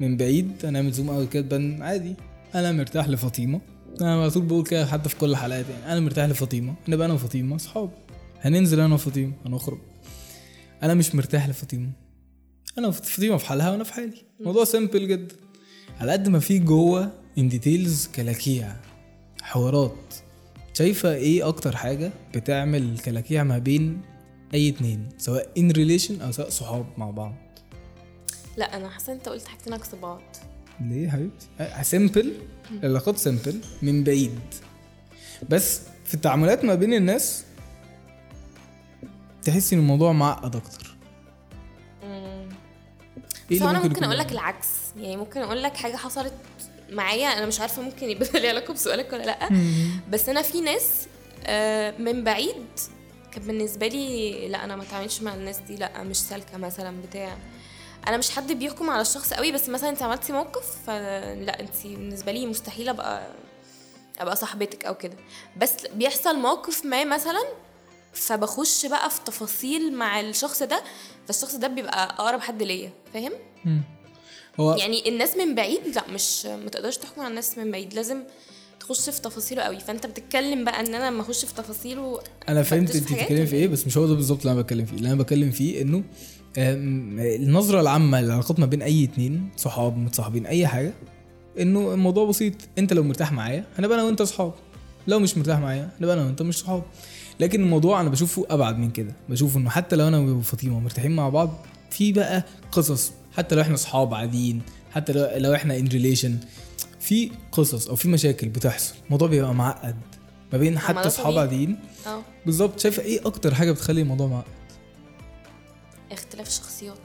[0.00, 2.14] من بعيد هنعمل zoom out كده تبان عادي.
[2.54, 3.60] أنا مرتاح لفاطمة
[4.00, 5.92] أنا على طول بقول كده حتى في كل الحلقات يعني.
[5.92, 7.90] أنا مرتاح لفاطمة نبقى أنا وفاطمة أصحاب.
[8.40, 9.78] هننزل أنا وفاطمة هنخرج.
[10.82, 11.90] أنا مش مرتاح لفاطمة.
[12.78, 14.22] أنا فاطمه في حالها وأنا في حالي.
[14.40, 15.34] الموضوع simple جدا.
[16.00, 18.76] على قد ما في جوه in details كلاكيع
[19.42, 20.14] حوارات.
[20.74, 24.02] شايفة إيه أكتر حاجة بتعمل كلاكيع ما بين
[24.54, 27.34] أي اتنين؟ سواء in relation أو سواء صحاب مع بعض.
[28.56, 30.22] لا أنا حاسه أنت قلت حاجتين عكس بعض.
[30.80, 31.46] ليه يا حبيبتي؟
[31.82, 32.32] simple
[32.72, 34.40] العلاقات simple من بعيد.
[35.50, 37.44] بس في التعاملات ما بين الناس
[39.42, 40.96] تحسي إن الموضوع معقد أكتر.
[43.50, 44.68] بس اللي أنا ممكن يكون أقول لك؟ العكس.
[44.96, 46.32] يعني ممكن أقول لك حاجة حصلت
[46.90, 49.48] معايا أنا مش عارفة ممكن يبقى لي علاقة بسؤالك ولا لأ.
[50.10, 51.06] بس أنا في ناس
[51.46, 52.66] آه، من بعيد
[53.32, 57.36] كان بالنسبة لي لأ أنا ما اتعاملش مع الناس دي لأ مش سالكة مثلا بتاع.
[58.08, 62.32] أنا مش حد بيحكم على الشخص قوي بس مثلا أنت عملتي موقف فلأ أنت بالنسبة
[62.32, 63.26] لي مستحيل أبقى
[64.18, 65.16] أبقى صاحبتك أو كده.
[65.56, 67.42] بس بيحصل موقف ما مثلا
[68.12, 70.82] فبخش بقى في تفاصيل مع الشخص ده
[71.26, 73.32] فالشخص ده بيبقى أقرب حد ليا فاهم؟
[74.60, 77.94] هو يعني الناس من بعيد لا مش ما تقدرش تحكم على الناس من بعيد.
[77.94, 78.16] لازم
[78.80, 79.80] تخش في تفاصيله قوي.
[79.80, 83.68] فانت بتتكلم بقى ان أنا لما اخش في تفاصيله أنا فهمت أنت بتتكلمي في إيه
[83.68, 84.96] بس مش هو ده بالظبط اللي أنا بتكلم فيه.
[84.96, 86.02] اللي أنا بتكلم فيه إنه
[86.58, 90.92] النظرة العامة للعلاقات ما بين أي اتنين صحاب متصاحبين أي حاجة
[91.60, 92.54] إنه الموضوع بسيط.
[92.78, 94.52] أنت لو مرتاح معايا هنبقى أنا وأنت صحاب.
[95.06, 96.82] لو مش مرتاح معايا هنبقى أنا وأنت مش صحاب.
[97.40, 99.12] لكن الموضوع أنا بشوفه أبعد من كده.
[99.28, 103.76] بشوف إنه حتى لو أنا وفاطمة مرتاحين مع بعض في بقى قصص حتى لو إحنا
[103.76, 106.38] صحاب عاديين حتى لو, لو إحنا ان ريليشن
[107.00, 108.94] في قصص أو في مشاكل بتحصل.
[109.06, 109.96] الموضوع بيبقى معقد.
[110.52, 111.40] ما بين حتى ده صحاب طبيعي.
[111.40, 111.78] عاديين.
[112.06, 112.22] آه.
[112.46, 112.80] بالظبط.
[112.80, 114.44] شايفه إيه أكتر حاجة بتخلي الموضوع معقد؟
[116.12, 116.98] اختلاف الشخصيات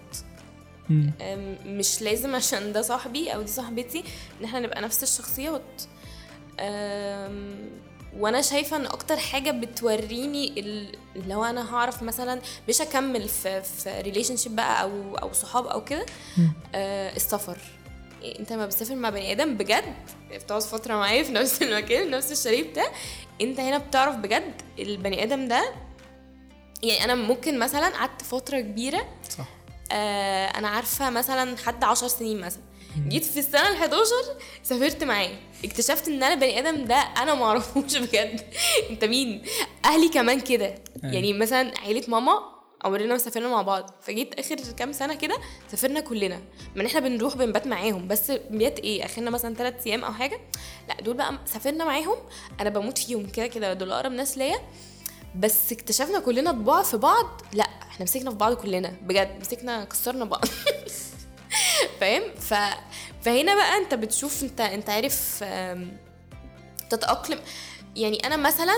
[0.91, 1.11] أم،
[1.65, 4.03] مش لازم عشان ده صاحبي أو دي صاحبتي
[4.39, 5.81] إن إحنا نبقى نفس الشخصيات.
[8.17, 13.61] وأنا شايفة ان أكتر حاجة بتوريني ال- اللي هو أنا هعرف مثلا مش اكمل في
[13.61, 16.05] في relationship بقى أو أو صحاب أو كده
[16.75, 17.57] آه، السفر.
[18.21, 19.83] يعني انت لما بتسافر مع بني آدم بجد
[20.33, 22.85] بتقعد فترة معاه في نفس المكان نفس الشاليه بتاع
[23.41, 25.73] انت هنا بتعرف بجد البني آدم ده
[26.83, 29.45] يعني أنا ممكن مثلا قعدت فترة كبيرة صح.
[29.91, 32.61] آه أنا عارفة مثلا حد عشر سنين مثلا.
[33.07, 34.01] جيت في السنة ال 11
[34.63, 35.29] سافرت معاه.
[35.65, 38.41] اكتشفت إن أنا بني آدم ده أنا ما أعرفوش بجد.
[38.89, 39.43] أنت مين؟
[39.85, 40.75] أهلي كمان كده.
[41.03, 42.39] يعني مثلا عيلة ماما
[42.83, 43.91] عمرنا ما سافرنا مع بعض.
[44.01, 45.37] فجيت آخر كام سنة كده
[45.71, 46.41] سافرنا كلنا.
[46.75, 48.07] من إحنا بنروح بنبات معاهم.
[48.07, 50.39] بس بيات إيه؟ آخرنا مثلا ثلاث أيام أو حاجة.
[50.89, 52.17] لأ دول بقى سافرنا معاهم.
[52.61, 53.27] أنا بموت فيهم.
[53.29, 54.59] كده كده دول أقرب ناس ليا.
[55.39, 57.41] بس اكتشفنا كلنا طباع في بعض.
[57.53, 58.93] لأ إحنا مسكنا في بعض كلنا.
[59.01, 60.45] بجد مسكنا كسرنا بعض.
[61.99, 62.53] فاهم؟ ف...
[63.21, 65.97] فهنا بقى انت بتشوف انت انت عارف آم،
[66.89, 67.39] تتأقلم.
[67.95, 68.75] يعني أنا مثلا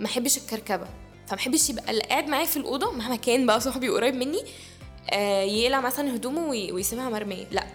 [0.00, 0.86] ما أحبش الكركبة
[1.26, 4.42] فما أحبش يبقى اللي قاعد معايا في الأوضة مهما كان بقى صاحبي قريب مني
[5.10, 7.46] آه يقلع مثلا هدومه وي- ويسيبها مرمية.
[7.50, 7.66] لأ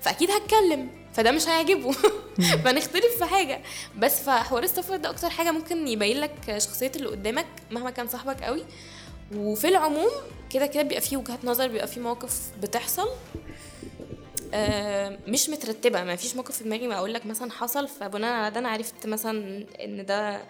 [0.00, 1.92] فأكيد هتكلم فده مش هيعجبه.
[2.64, 3.60] فنختلف في حاجة.
[3.98, 8.42] بس فحوار السفر ده أكتر حاجة ممكن يبين لك شخصية اللي قدامك مهما كان صاحبك
[8.42, 8.64] قوي.
[9.34, 10.10] وفي العموم
[10.50, 13.08] كده كده بيبقى فيه وجهات نظر بيبقى فيه مواقف بتحصل.
[15.28, 18.60] مش مترتبة ما فيش موقف في دماغي ما أقول لك مثلا حصل فبناء على ده
[18.60, 20.40] أنا عرفت مثلا إن ده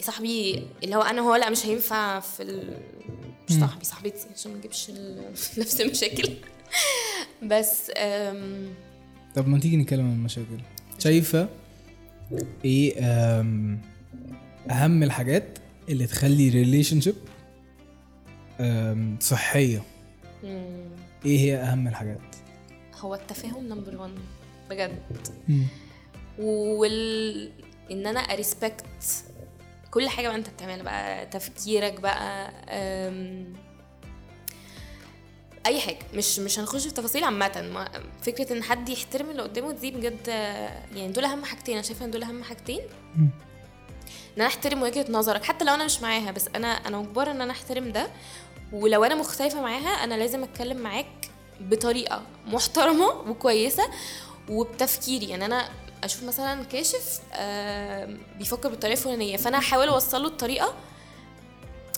[0.00, 2.78] صاحبي اللي هو أنا هو لأ مش هينفع في ال...
[3.50, 5.30] مش صاحبي صاحبتي عشان ما نجيبش ال-
[5.60, 6.32] نفس المشاكل.
[7.42, 8.68] بس آم،
[9.34, 10.58] طب ما تيجي نتكلم عن المشاكل.
[10.98, 11.48] شايفة
[12.64, 12.94] إيه
[13.40, 13.80] أم،
[14.70, 17.14] أهم الحاجات اللي تخلي relationship
[19.20, 19.82] صحية؟
[20.44, 20.84] مم،
[21.26, 22.18] إيه هي أهم الحاجات؟
[23.04, 24.12] هو التفاهم number 1
[24.70, 25.02] بجد.
[26.38, 27.50] وال
[27.90, 28.84] إن أنا أ respect
[29.90, 33.52] كل حاجة بقى أنت بتعملها بقى تفكيرك بقى أم...
[35.66, 35.98] أي حاجة.
[36.14, 37.88] مش مش هنخش في تفاصيل عامة.
[38.22, 40.28] فكرة إن حد يحترم اللي قدامه دي بجد
[40.94, 41.74] يعني دول أهم حاجتين.
[41.74, 42.80] أنا شايفة إن دول أهم حاجتين.
[43.16, 43.30] إن
[44.36, 45.44] أنا أحترم وجهة نظرك.
[45.44, 48.06] حتى لو أنا مش معاها بس أنا أنا مجبرة إن أنا أحترم ده.
[48.72, 53.82] ولو أنا مختلفة معاها أنا لازم أتكلم معاك بطريقة محترمة وكويسة
[54.48, 55.26] وبتفكيري.
[55.28, 55.68] يعني أنا
[56.04, 57.20] أشوف مثلا كاشف
[58.38, 60.74] بيفكر بالطريقة الفلانية فأنا احاول أوصل له الطريقة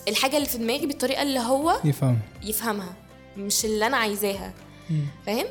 [0.09, 2.95] الحاجة اللي في دماغي بالطريقة اللي هو يفهم يفهمها
[3.37, 4.55] مش اللي أنا عايزاها.
[5.27, 5.47] فاهم؟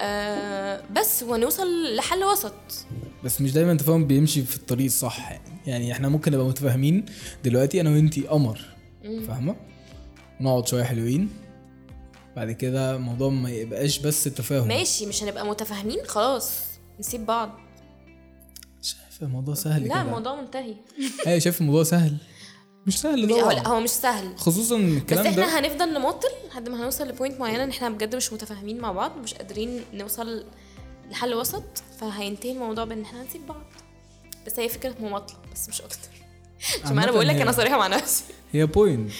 [0.00, 2.54] آه بس ونوصل لحل وسط.
[3.24, 7.04] بس مش دايما التفاهم بيمشي في الطريق الصح يعني يعني إحنا ممكن نبقى متفاهمين
[7.44, 8.60] دلوقتي أنا وأنتي قمر.
[9.02, 9.56] فاهمة؟
[10.40, 11.30] نقعد شوية حلوين.
[12.36, 14.68] بعد كده الموضوع ما يبقاش بس التفاهم.
[14.68, 16.50] ماشي مش هنبقى متفاهمين خلاص.
[17.00, 17.50] نسيب بعض.
[18.82, 20.74] شايف الموضوع سهل لا كده؟ الموضوع منتهي.
[21.26, 22.16] أيوه شايف الموضوع سهل.
[22.86, 23.52] مش سهل طبعا.
[23.52, 24.38] لا هو مش سهل.
[24.38, 27.68] خصوصا إن بس الكلام إحنا ده هنفضل نماطل لحد ما هنوصل ل point معينة إن
[27.70, 30.44] إحنا بجد مش متفاهمين مع بعض مش قادرين نوصل
[31.10, 33.64] لحل وسط فهينتهي الموضوع بإن إحنا هنسيب بعض.
[34.46, 36.08] بس هي فكرة مماطلة بس مش أكتر.
[36.84, 38.24] عشان ما أنا بقول لك أنا صريحة مع نفسي.
[38.52, 39.10] هي point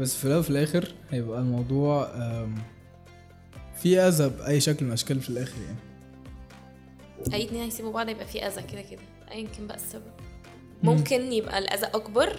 [0.00, 2.12] بس في الأول وفي الآخر هيبقى الموضوع
[3.82, 5.76] في أذى بأي شكل من الأشكال في الآخر يعني.
[7.34, 9.00] أي اتنين هيسيبوا بعض يبقى في أذى كده كده.
[9.30, 10.12] ايا كان بقى السبب.
[10.82, 12.36] ممكن يبقى الأذى أكبر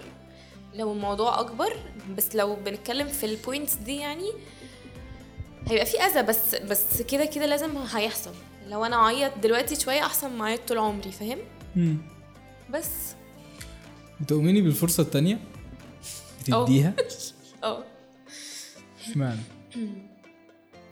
[0.76, 1.74] لو الموضوع أكبر
[2.18, 4.32] بس لو بنتكلم في البوينتس دي يعني
[5.68, 8.34] هيبقى في أذى بس بس كده كده لازم هيحصل.
[8.70, 11.40] لو أنا اعيط دلوقتي شوية أحسن ما اعيط طول عمري فاهم؟
[12.74, 13.16] بس.
[14.22, 15.40] بتؤمني بالفرصة التانية.
[16.42, 16.94] بتديها؟
[19.10, 19.40] اشمعنى؟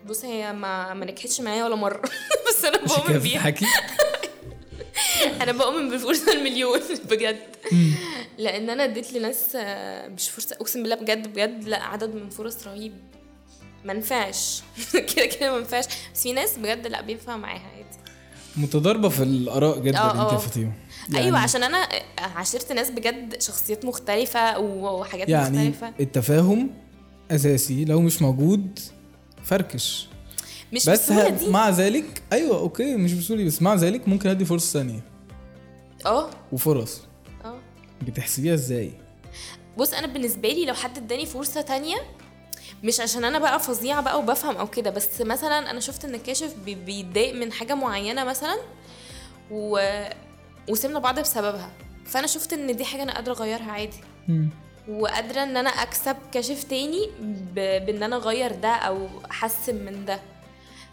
[0.06, 2.02] بص هي ما ما نجحتش معايا ولا مرة.
[2.50, 3.54] بس أنا بؤمن بيها.
[5.42, 7.40] أنا بؤمن بالفرصه المليون بجد.
[8.38, 12.68] لأن أنا اديت لناس آه، مش فرصة أقسم بالله بجد بجد لا عدد من فرص
[12.68, 12.94] رهيب.
[13.86, 14.62] ما نفعش.
[15.16, 15.86] كده كده ما نفعش.
[16.14, 17.98] بس في ناس بجد لا بينفع معاها عادي.
[18.58, 20.34] متضاربة في الآراء جدا آه، أنت.
[20.34, 20.72] يا فاطمه
[21.16, 21.88] أيوه عشان أنا
[22.20, 25.94] عاشرت ناس بجد شخصيات مختلفة وحاجات يعني مختلفة.
[26.00, 26.70] التفاهم
[27.32, 28.80] أساسي لو مش موجود
[29.44, 30.08] فركش.
[30.74, 34.30] مش بس بالسهوله ه- دي؟ مع ذلك؟ أيوه أوكي مش بسهوله بس مع ذلك ممكن
[34.30, 35.02] أدي فرصة ثانية.
[36.06, 36.30] آه.
[36.52, 37.02] وفرص.
[37.46, 37.60] آه.
[38.08, 38.92] بتحسبيها إزاي؟
[39.78, 41.96] بص أنا بالنسبة لي لو حد اداني فرصة تانية
[42.84, 46.54] مش عشان أنا بقى فظيعة بقى وبفهم أو كده بس مثلا أنا شفت إن الكاشف
[46.66, 48.58] بي- بيتضايق من حاجة معينة مثلا
[49.52, 49.80] و...
[50.70, 51.72] وسيبنا بعض بسببها.
[52.06, 53.98] فأنا شفت إن دي حاجة أنا قادرة أغيرها عادي.
[54.90, 57.10] وقادرة إن أنا أكسب كاشف تاني.
[57.56, 60.20] بإن أنا أغير ده أو أحسن من ده.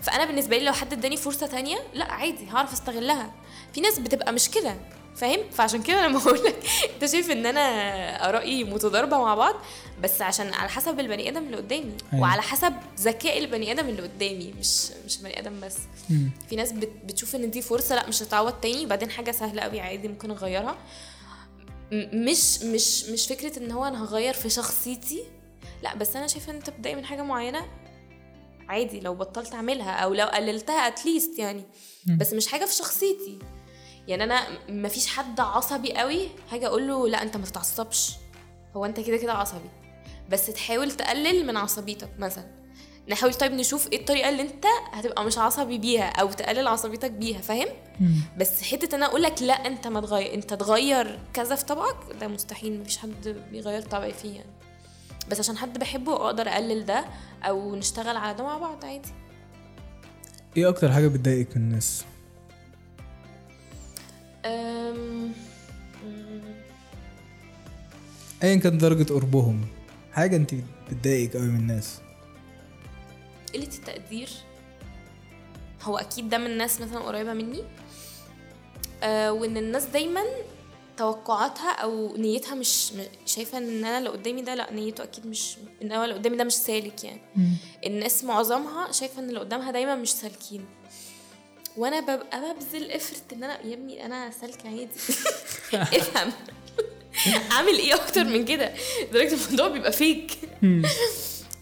[0.03, 3.31] فأنا بالنسبة لي لو حد إداني فرصة تانية لأ عادي هعرف أستغلها.
[3.75, 4.75] في ناس بتبقى مش كده
[5.17, 6.57] فاهم؟ فعشان كده لما بقول لك
[6.95, 7.61] أنت شايف إن أنا
[8.29, 9.55] آرائي متضاربة مع بعض
[10.03, 12.23] بس عشان على حسب البني آدم اللي قدامي أيوة.
[12.23, 15.77] وعلى حسب ذكاء البني آدم اللي قدامي مش مش بني آدم بس.
[16.49, 18.87] في ناس بت بتشوف إن دي فرصة لأ مش هتعوض تاني.
[18.87, 20.77] بعدين حاجة سهلة قوي عادي ممكن أغيرها.
[21.93, 25.25] مش مش مش فكرة إن هو أنا هغير في شخصيتي.
[25.83, 27.67] لا بس أنا شايفة إن أنت بتضايق من حاجة معينة
[28.69, 31.63] عادي لو بطلت أعملها أو لو قللتها اتليست يعني.
[32.19, 33.39] بس مش حاجة في شخصيتي.
[34.09, 38.13] يعني أنا مفيش حد عصبي قوي هاجي أقول له لا أنت ما تتعصبش
[38.77, 39.71] هو أنت كده كده عصبي.
[40.31, 42.66] بس تحاول تقلل من عصبيتك مثلا.
[43.09, 47.39] نحاول طيب نشوف إيه الطريقة اللي انت هتبقى مش عصبي بيها أو تقلل عصبيتك بيها
[47.41, 47.69] فاهم؟
[48.39, 51.97] بس حتة ان أنا أقول لك لا انت ما تغير انت تغير كذا في طبعك
[52.21, 54.51] ده مستحيل مفيش حد بيغير طبعي فيه يعني.
[55.31, 57.05] بس عشان حد بحبه أقدر اقلل ده
[57.43, 59.09] أو نشتغل على ده مع بعض عادي.
[60.57, 62.05] إيه أكتر حاجة بتضايقك من الناس؟
[64.45, 65.33] أم...
[68.43, 69.67] ايا كانت درجة قربهم
[70.13, 70.55] حاجة انت
[70.91, 72.01] بتضايقك قوي من الناس؟
[73.57, 74.29] قلة التقدير.
[75.83, 77.65] هو أكيد ده من ناس مثلا قريبة مني.
[79.03, 80.23] آه وإن الناس دايما
[80.97, 82.93] توقعاتها أو نيتها مش
[83.27, 86.45] شايفة إن أنا اللي قدامي ده لأ نيته أكيد مش إن هو اللي قدامي ده
[86.45, 87.21] مش سالك يعني.
[87.87, 90.65] الناس معظمها شايفة إن اللي قدامها دايما مش سالكين.
[91.77, 94.89] وأنا ببقى ببذل افرت إن أنا يا ابني أنا سالكة عادي.
[95.99, 96.33] افهم.
[97.53, 98.75] أعمل إيه أكتر من كده؟
[99.11, 100.31] لدرجه الموضوع بيبقى فيك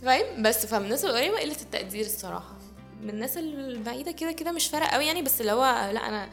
[0.05, 2.57] فاهم؟ بس فمن الناس القريبه قلة التقدير الصراحة.
[3.03, 6.29] من الناس البعيدة كده كده مش فارقة قوي يعني بس اللي هو لا أنا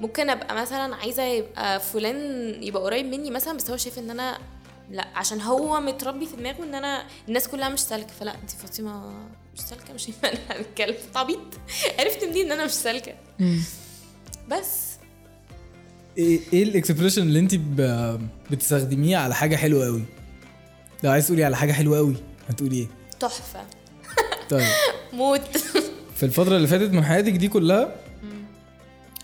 [0.00, 2.16] ممكن أبقى مثلا عايزة يبقى فلان
[2.62, 4.38] يبقى قريب مني مثلا بس هو شايف إن أنا
[4.90, 8.12] لا عشان هو متربي في دماغه إن أنا الناس كلها مش سالكة.
[8.20, 9.10] فلا انت فاطمة
[9.54, 11.38] مش سالكة مش هينفع نتكلم أنت عبيط
[11.98, 13.14] عرفت منين إن أنا مش سالكة؟
[14.48, 14.86] بس.
[16.18, 17.54] إيه إيه الاكسبريشن اللي انت
[18.50, 20.02] بتستخدميه على حاجة حلوة قوي؟
[21.02, 22.16] لو عايز تقولي على حاجة حلوة قوي.
[22.48, 22.86] هتقولي إيه؟
[23.20, 23.60] تحفة.
[24.50, 24.66] طيب.
[25.12, 25.56] موت.
[26.16, 27.94] في الفترة اللي فاتت من حياتك دي كلها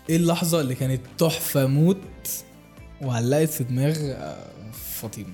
[0.09, 1.97] إيه اللحظة اللي كانت تحفة موت
[3.01, 4.47] وعلقت في دماغ آه،
[5.01, 5.33] فاطمة؟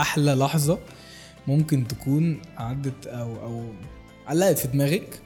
[0.00, 0.78] أحلى لحظة
[1.46, 3.72] ممكن تكون عدت أو أو
[4.26, 5.20] علقت في دماغك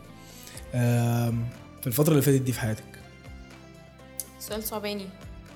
[1.80, 2.84] في الفترة اللي فاتت دي في حياتك.
[4.40, 5.06] سؤال صعباني.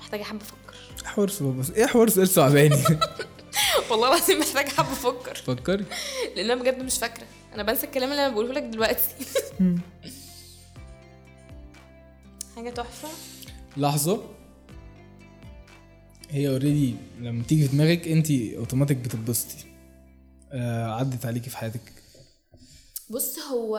[0.01, 1.05] محتاجة حابه أفكر.
[1.05, 2.77] حوار بس إيه حوار سؤال صعباني؟
[3.91, 5.85] والله العظيم محتاجه حابه أفكر فكري
[6.37, 7.27] لأن أنا بجد مش فاكرة.
[7.55, 9.09] أنا بنسى الكلام اللي أنا بقوله لك دلوقتي.
[12.57, 13.09] حاجة تحفة.
[13.77, 14.23] لحظة.
[16.31, 19.65] هي already لما تيجي في دماغك أنت اوتوماتيك بتتبسطي.
[20.53, 21.93] آه عدت عليكي في حياتك.
[23.11, 23.79] بص هو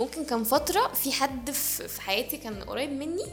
[0.00, 3.24] ممكن كان فترة في حد في حياتي كان قريب مني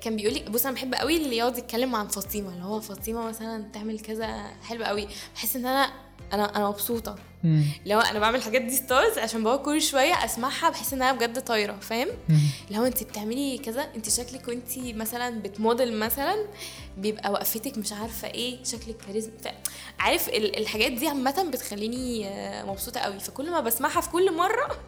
[0.00, 3.28] كان بيقول لي بص أنا بحب قوي اللي يقعد يتكلم عن فاطمة اللي هو فاطمة
[3.28, 5.08] مثلا تعمل كذا حلو قوي.
[5.34, 5.92] بحس إن أنا
[6.32, 7.16] أنا أنا مبسوطة.
[7.94, 11.76] هو أنا بعمل الحاجات دي ستارز عشان بقعد كل شوية أسمعها بحس انها بجد طايرة
[11.80, 12.08] فاهم؟
[12.68, 16.46] اللي هو أنت بتعملي كذا أنت شكلك وأنت مثلا بتموديل مثلا
[16.98, 19.32] بيبقى وقفتك مش عارفة إيه شكلك كاريزما
[19.98, 23.20] عارف ال- الحاجات دي عامة بتخليني آه، مبسوطة قوي.
[23.20, 24.78] فكل ما بسمعها في كل مرة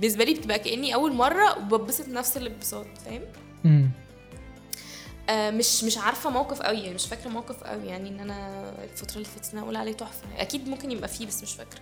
[0.00, 3.22] بالنسبة لي بتبقى كأني أول مرة وببسط نفس الانبساط فاهم؟
[5.32, 9.24] مش مش عارفة موقف قوي يعني مش فاكرة موقف قوي يعني إن أنا الفترة اللي
[9.28, 10.26] فاتت أنا أقول عليه تحفة.
[10.38, 11.80] أكيد ممكن يبقى فيه بس مش فاكرة.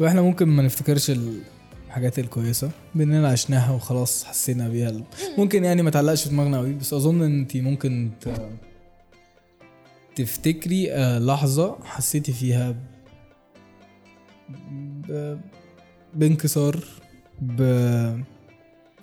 [0.00, 1.12] وإحنا ممكن ما نفتكرش
[1.86, 4.92] الحاجات الكويسة باننا عشناها وخلاص حسينا بيها
[5.38, 8.10] ممكن يعني ما تعلقش في دماغنا قوي بس أظن إن انت ممكن.
[10.16, 12.74] تفتكري آه، لحظة حسيتي فيها
[15.08, 15.36] ب...
[16.14, 16.84] بانكسار
[17.42, 17.62] ب...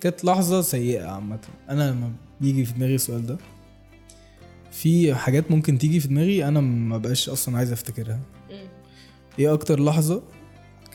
[0.00, 1.38] كانت لحظة سيئة عامة.
[1.68, 3.38] أنا لما بيجي في دماغي السؤال ده
[4.72, 8.20] في حاجات ممكن تيجي في دماغي أنا ما بقاش أصلا عايز أفتكرها.
[9.38, 10.22] إيه أكتر لحظة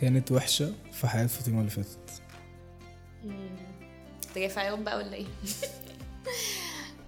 [0.01, 2.21] كانت وحشة في حياة فاطمة اللي فاتت
[3.25, 5.25] أنت جاي في عياط بقى ولا إيه؟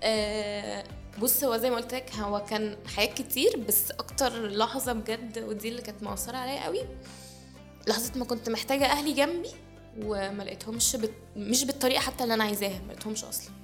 [0.03, 0.84] آه،
[1.22, 5.70] بص هو زي ما قلت لك هو كان حاجات كتير بس أكتر لحظة بجد ودي
[5.70, 6.82] اللي كانت مؤثره عليا قوي
[7.88, 9.49] لحظة ما كنت محتاجة أهلي جنبي
[9.97, 11.11] وما لقيتهمش بت...
[11.36, 13.59] مش بالطريقة حتى اللي أنا عايزاها ما لقيتهمش أصلا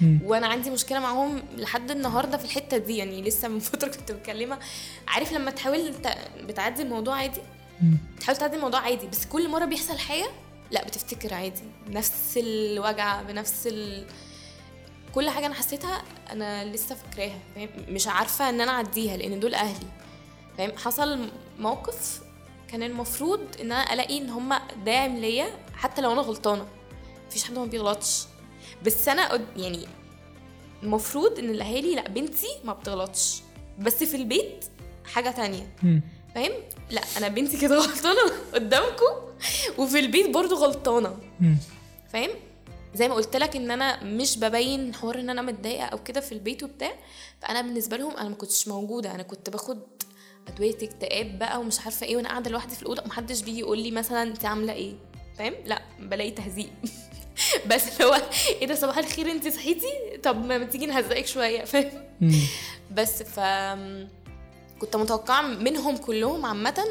[0.00, 0.20] مم.
[0.24, 4.58] وأنا عندي مشكلة معاهم لحد النهارده في الحتة دي يعني لسه من فترة كنت بكلمه
[5.08, 5.92] عارف لما تحاول.
[6.42, 7.40] بتعدي الموضوع عادي
[7.82, 7.98] مم.
[8.20, 10.26] تحاول تعدي الموضوع عادي بس كل مرة بيحصل حاجة
[10.70, 14.06] لا بتفتكر عادي بنفس الوجع بنفس ال...
[15.14, 19.54] كل حاجة أنا حسيتها أنا لسه فاكراها فاهم مش عارفة إن أنا أعديها لأن دول
[19.54, 19.86] أهلي
[20.58, 21.28] فاهم حصل
[21.58, 22.20] موقف
[22.68, 26.66] كان المفروض إن أنا ألاقي إن هما داعم ليا حتى لو أنا غلطانة
[27.28, 28.24] مفيش حد ما بيغلطش
[28.82, 29.86] بس أنا قد- يعني
[30.82, 33.42] المفروض إن الاهالي لأ بنتي ما بتغلطش.
[33.78, 34.64] بس في البيت
[35.04, 35.76] حاجة تانية.
[36.34, 36.52] فاهم؟
[36.90, 39.14] لأ أنا بنتي كده غلطانة قدامكم.
[39.78, 41.16] وفي البيت برضو غلطانة.
[42.12, 42.30] فاهم؟
[42.94, 46.32] زي ما قلت لك إن أنا مش ببين حوار إن أنا متضايقة أو كده في
[46.32, 46.92] البيت وبتاع.
[47.42, 49.14] فأنا بالنسبة لهم أنا ما كنتش موجودة.
[49.14, 49.80] أنا كنت باخد
[50.48, 53.02] أدوية اكتئاب بقى ومش عارفة إيه وأنا قاعدة لوحدي في الأوضة.
[53.02, 54.94] ومحدش بيجي يقول لي مثلا انت عاملة إيه؟
[55.38, 56.70] فاهم؟ لأ بلاقي تهزيق.
[57.70, 61.90] بس اللي هو إيه ده صباح الخير انت صحيتي؟ طب ما تيجي نهزقك شوية فاهم.
[62.90, 63.40] بس ف
[64.78, 66.84] كنت متوقعة منهم كلهم عامة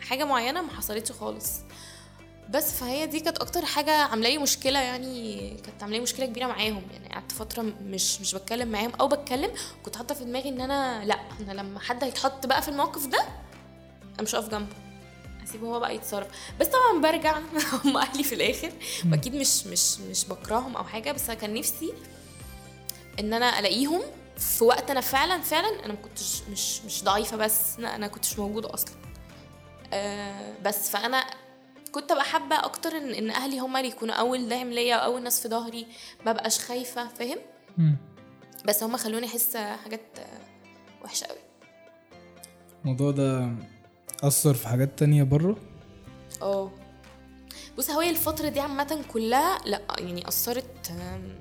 [0.00, 1.50] حاجة معينة ما حصلتش خالص.
[2.50, 6.46] بس فهي دي كانت أكتر حاجة عاملة لي مشكلة يعني كانت عاملة لي مشكلة كبيرة
[6.46, 7.08] معاهم يعني.
[7.14, 9.50] قعدت فترة مش مش بتكلم معاهم أو بتكلم
[9.84, 13.18] كنت حاطة في دماغي إن أنا لأ أنا لما حد هيتحط بقى في الموقف ده
[14.14, 14.76] أنا مش هقف جنبه.
[15.44, 16.26] هسيبه هو بقى يتصرف.
[16.60, 17.38] بس طبعا برجع
[17.84, 18.72] هم أهلي في الآخر.
[19.12, 21.12] وأكيد مش مش مش بكرههم أو حاجة.
[21.12, 21.92] بس أنا كان نفسي
[23.20, 24.00] إن أنا ألاقيهم
[24.36, 28.38] في وقت أنا فعلا فعلا أنا ما كنتش مش مش ضعيفة بس لا أنا كنتش
[28.38, 28.94] موجودة أصلا.
[29.92, 31.24] أه بس فأنا
[31.92, 35.40] كنت أبقى حابة أكتر إن, إن أهلي هم اللي يكونوا أول داعم ليا واول ناس
[35.42, 35.86] في ظهري.
[36.26, 37.38] ما بقاش خايفة فاهم.
[38.64, 40.18] بس هم خلوني أحس حاجات
[41.04, 41.38] وحشة قوي
[42.84, 43.52] الموضوع ده
[44.26, 45.56] أثر في حاجات تانية بره؟
[46.42, 46.70] آه.
[47.78, 51.38] بص هو هي الفترة دي عامة كلها لأ يعني أثرت آم،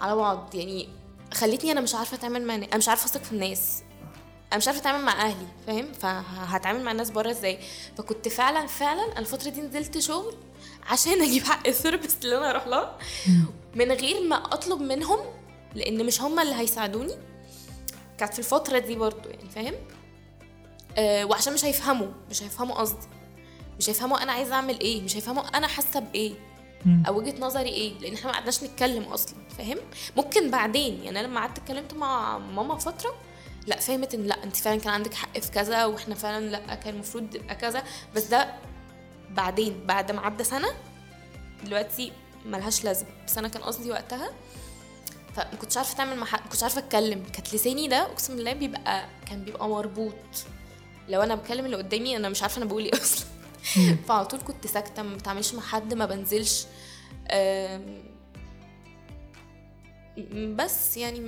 [0.00, 0.54] على بعض.
[0.54, 0.88] يعني
[1.34, 3.82] خلتني أنا مش عارفة أتعامل مع أنا مش عارفة أثق في الناس.
[4.52, 7.58] أنا مش عارفة أتعامل مع أهلي فاهم؟ فهتعامل مع الناس بره إزاي؟
[7.98, 10.34] فكنت فعلا فعلا أنا الفترة دي نزلت شغل
[10.90, 12.98] عشان أجيب حق الثيرابيست اللي أنا أروح لها.
[13.74, 15.18] من غير ما أطلب منهم
[15.74, 17.14] لأن مش هم اللي هيساعدوني.
[18.18, 19.74] كانت في الفترة دي برضو يعني فاهم؟
[21.00, 23.06] وعشان مش هيفهموا مش هيفهموا قصدي.
[23.78, 26.32] مش هيفهموا أنا عايزة أعمل إيه مش هيفهموا أنا حاسة بإيه.
[27.08, 29.78] أو وجهة نظري إيه لأن إحنا ما قعدناش نتكلم أصلا فاهم؟
[30.16, 33.14] ممكن بعدين يعني أنا لما قعدت اتكلمت مع ماما فترة
[33.66, 36.94] لأ فهمت إن لأ أنت فعلا كان عندك حق في كذا وإحنا فعلا لأ كان
[36.94, 37.82] المفروض يبقى كذا.
[38.16, 38.54] بس ده
[39.30, 40.68] بعدين بعد ما عدى سنة
[41.64, 42.12] دلوقتي
[42.46, 43.08] ملهاش لازمة.
[43.26, 44.30] بس أنا كان قصدي وقتها
[45.36, 47.22] فما كنتش عارفة حد ما كنتش عارفة أتكلم.
[47.32, 50.14] كانت لساني ده أقسم بالله بيبقى كان بيبقى مربوط.
[51.08, 53.26] لو أنا بكلم اللي قدامي أنا مش عارفة أنا بقول إيه أصلا.
[54.08, 56.66] فعلى طول كنت ساكتة ما بتعاملش مع حد ما بنزلش.
[60.56, 61.20] بس يعني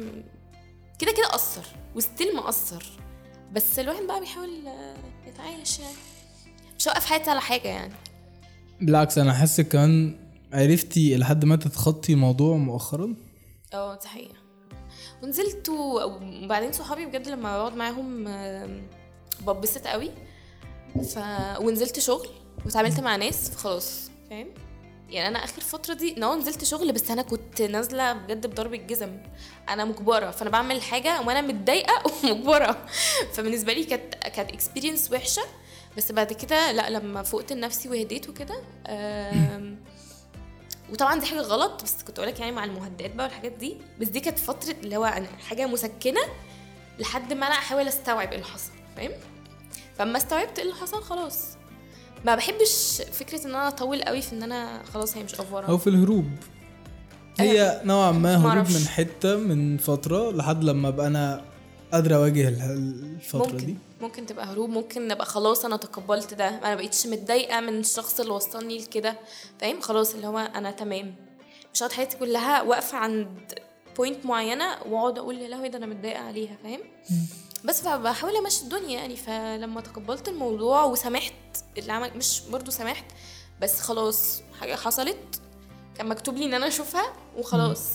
[0.99, 2.85] كده كده أثر وستيل مأثر.
[3.53, 4.97] بس الواحد بقى بيحاول آه،
[5.29, 5.95] يتعايش يعني.
[6.79, 7.95] مش هوقف حياتي على حاجة يعني.
[8.81, 10.17] بالعكس أنا حاسس كمان
[10.53, 13.15] عرفتي لحد ما تتخطي الموضوع مؤخرا.
[13.75, 14.35] آه دي حقيقة.
[15.23, 18.25] ونزلت وبعدين صحابي بجد لما بقعد معاهم
[19.43, 20.11] ببسط قوي.
[21.15, 21.19] ف
[21.61, 22.29] ونزلت شغل
[22.65, 24.49] واتعاملت مع ناس فخلاص فاهم؟
[25.11, 29.19] يعني أنا آخر فترة دي نو نزلت شغل بس أنا كنت نازلة بجد بضرب الجزم
[29.69, 32.87] أنا مجبرة فأنا بعمل حاجة وأنا متضايقة ومجبرة.
[33.33, 35.43] فبالنسبة لي كانت كانت اكسبيرينس وحشة.
[35.97, 38.63] بس بعد كده لأ لما فقت لنفسي وهديت وكده
[40.93, 44.21] وطبعا دي حاجة غلط بس كنت أقولك يعني مع المهدئات بقى والحاجات دي بس دي
[44.21, 46.21] كانت فترة اللي هو أنا حاجة مسكنة
[46.99, 48.71] لحد ما أنا أحاول أستوعب إيه اللي حصل.
[48.97, 49.11] فاهم؟
[49.99, 51.45] فاما استوعبت إيه اللي حصل خلاص.
[52.27, 55.77] ما بحبش فكرة إن أنا اطول قوي في إن أنا خلاص هي مش أو افوره
[55.77, 56.27] في الهروب.
[57.41, 58.71] هي نوعا ما هروب.
[58.71, 61.45] من حتة من فترة لحد لما أبقى أنا
[61.93, 63.67] قادر أواجه ال- الفترة ممكن.
[63.67, 63.77] دي.
[64.01, 66.49] ممكن تبقى هروب ممكن نبقى خلاص أنا تقبلت ده.
[66.49, 69.17] أنا بقيتش متضايقة من الشخص اللي وصلني لكده.
[69.61, 71.15] فاهم؟ خلاص اللي هو أنا تمام.
[71.75, 73.29] مش هقعد حياتي كلها واقفة عند
[73.97, 76.81] بوينت معينة وأقعد أقول يا لهوي ده أنا متضايقة عليها فاهم؟
[77.65, 81.33] بس فبحاول امشي الدنيا يعني فلما تقبلت الموضوع وسامحت
[81.79, 83.05] اللي عمل مش برضو سامحت
[83.63, 85.41] بس خلاص حاجة حصلت
[85.97, 87.91] كان مكتوب لي إن أنا أشوفها وخلاص.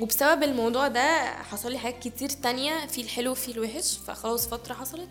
[0.00, 5.08] وبسبب الموضوع ده حصل لي حاجات كتير تانية في الحلو وفي الوحش فخلاص فترة حصلت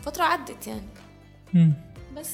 [0.00, 0.88] وفترة عدت يعني.
[1.54, 1.72] مم.
[2.16, 2.30] بس.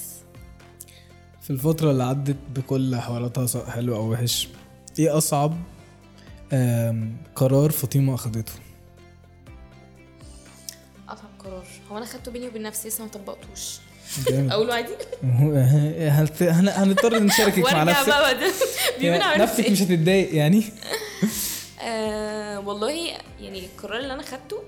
[1.43, 4.49] في الفترة اللي عدت بكل حواراتها سواء حلو أو وحش
[4.99, 5.57] إيه أصعب
[6.53, 8.53] آم، قرار فاطمة أخدته؟
[11.91, 13.79] هو أنا خدته بيني وبين نفسي لسه ما طبقتوش.
[14.29, 14.51] جامد.
[14.53, 14.93] أقوله عادي؟
[16.51, 18.07] هنضطر نشاركك مع نفسك.
[18.09, 19.71] بقى عملت نفسك إيه.
[19.73, 20.65] مش هتتضايق يعني؟
[21.83, 22.91] آه والله
[23.41, 24.63] يعني القرار اللي أنا خدته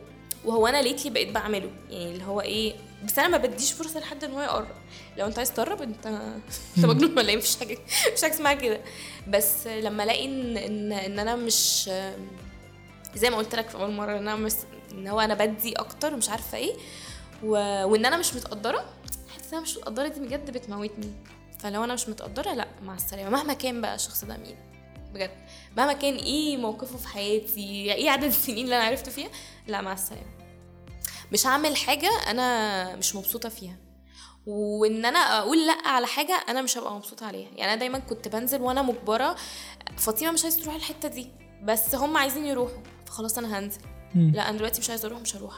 [0.44, 1.70] وهو أنا ليتلي بقيت بعمله.
[1.90, 2.74] يعني اللي هو إيه
[3.06, 4.68] بس أنا ما بديش فرصة لحد إن هو يقرب
[5.18, 6.06] لو أنت عايز تقرب انت
[6.76, 7.78] أنت مجنون ولا إيه؟ مفيش حاجة.
[8.08, 8.80] مفيش حاجة اسمها كده.
[9.28, 11.90] بس لما ألاقي ان ان, إن أنا مش
[13.16, 14.56] زي ما قلت لك في أول مرة إن أنا مس...
[14.92, 16.72] إن هو أنا بدي أكتر ومش عارفة إيه
[17.42, 17.50] و...
[17.84, 21.12] وإن أنا مش متقدرة إن أنا مش متقدرة دي بجد بتموتني.
[21.58, 23.30] فلو أنا مش متقدرة لأ مع السلامة.
[23.30, 24.56] مهما كان بقى الشخص ده مين
[25.14, 25.30] بجد.
[25.76, 29.28] مهما كان إيه موقفه في حياتي إيه عدد السنين اللي أنا عرفته فيها
[29.66, 30.32] لأ مع السلامة.
[31.32, 33.76] مش هعمل حاجة أنا مش مبسوطة فيها.
[34.46, 37.48] وإن أنا أقول لأ على حاجة أنا مش هبقى مبسوطة عليها.
[37.48, 39.36] يعني أنا دايما كنت بنزل وأنا مجبرة
[39.96, 41.28] فاطمة مش عايزة تروح الحتة دي
[41.62, 43.80] بس هم عايزين يروحوا فخلاص أنا هنزل.
[44.14, 45.54] لأ أنا دلوقتي مش عايزة أروح مش هروح.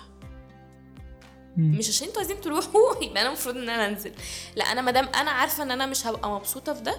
[1.57, 4.13] مش عشان أنتوا عايزين تروحوا يبقى أنا المفروض إن أنا أنزل.
[4.57, 6.97] لا أنا مادام أنا عارفة إن أنا مش هبقى مبسوطة في ده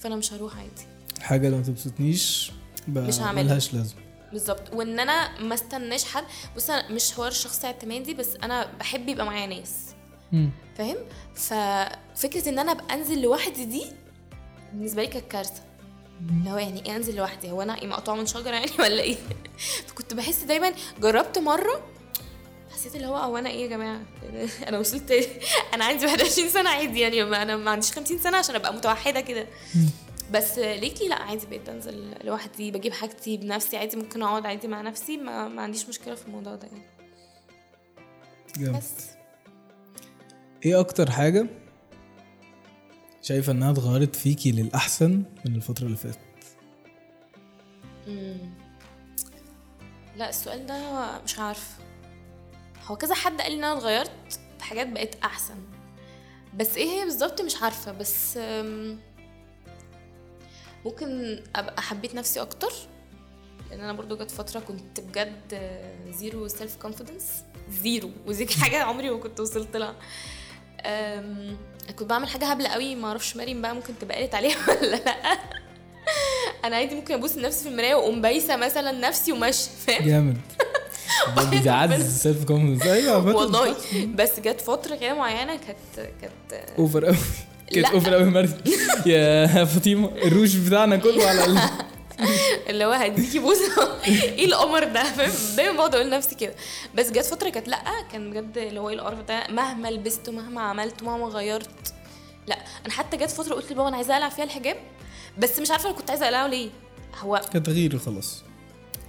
[0.00, 0.86] فأنا مش هروح عادي.
[1.20, 2.52] حاجة لو ما تبسطنيش
[2.88, 3.42] مش هعملها.
[3.44, 4.00] ملهاش لازمة.
[4.32, 4.72] بالظبط.
[4.74, 6.24] وإن أنا ما استناش حد
[6.56, 9.72] بص أنا مش حوار الشخص اعتمادي بس أنا بحب يبقى معايا ناس.
[10.78, 10.96] فاهم؟
[11.34, 13.84] ففكره إن أنا أبقى أنزل لوحدي دي
[14.72, 15.62] بالنسبة لي كانت كارثة.
[16.30, 19.16] اللي هو يعني إيه أنزل لوحدي؟ هو أنا مقطوعة من شجرة يعني ولا إيه؟
[19.86, 21.82] فكنت بحس دايما جربت مرة
[22.84, 24.00] حسيت اللي هو هو أنا إيه يا جماعة؟
[24.68, 25.12] أنا وصلت
[25.74, 29.20] أنا عندي 21 سنة عادي يعني ما أنا ما عنديش 50 سنة عشان أبقى متوحدة
[29.20, 29.46] كده.
[30.32, 34.80] بس ليتلي لأ عادي بقيت بنزل لوحدي بجيب حاجتي بنفسي عادي ممكن أقعد عادي مع
[34.80, 36.84] نفسي ما, ما عنديش مشكلة في الموضوع ده يعني.
[38.56, 38.76] جامد.
[38.76, 38.92] بس.
[40.64, 41.46] إيه أكتر حاجة
[43.22, 46.18] شايفة إنها اتغيرت فيكي للأحسن من الفترة اللي فاتت.
[50.16, 51.83] لأ السؤال ده مش عارفة.
[52.86, 54.10] هو كذا حد قال لي إن أنا اتغيرت
[54.58, 55.54] في حاجات بقت أحسن.
[56.54, 57.92] بس إيه هي بالظبط مش عارفة.
[57.92, 58.38] بس
[60.84, 62.72] ممكن أبقى حبيت نفسي أكتر.
[63.70, 65.60] لأن أنا برضو جت فترة كنت بجد
[66.10, 69.94] zero self confidence zero ودي حاجة عمري ما كنت وصلت لها.
[71.98, 72.94] كنت بعمل حاجة هبلة قوي.
[72.94, 75.38] ما أعرفش مريم بقى ممكن تبقى قالت عليها ولا لأ.
[76.64, 80.38] أنا عادي ممكن ابص لنفسي في المراية وأقوم بايسة مثلا نفسي وماشية فاهم؟ جامد.
[81.50, 83.76] بيعزز ال self confidence أيوه والله.
[84.14, 87.16] بس جت فترة كده معينة كانت كانت over قوي
[87.74, 87.86] كانت.
[87.86, 88.48] over قوي
[89.06, 91.58] يا فاطمة الروج بتاعنا كله على ال...
[92.70, 96.54] اللي هو هديكي بوسه إيه القمر ده؟ فاهم؟ دايما بقعد أقول لنفسي كده.
[96.94, 97.80] بس جت فترة كانت لأ
[98.12, 99.42] كان بجد اللي هو إيه القرف ده.
[99.50, 101.94] مهما لبست ومهما عملت ومهما غيرت.
[102.46, 102.56] لأ
[102.86, 104.76] أنا حتى جت فترة قلت لبابا أنا عايزة أقلع فيها الحجاب
[105.38, 106.70] بس مش عارفة أنا كنت عايزة أقلعه ليه.
[107.20, 108.42] هو كان تغيير خلاص.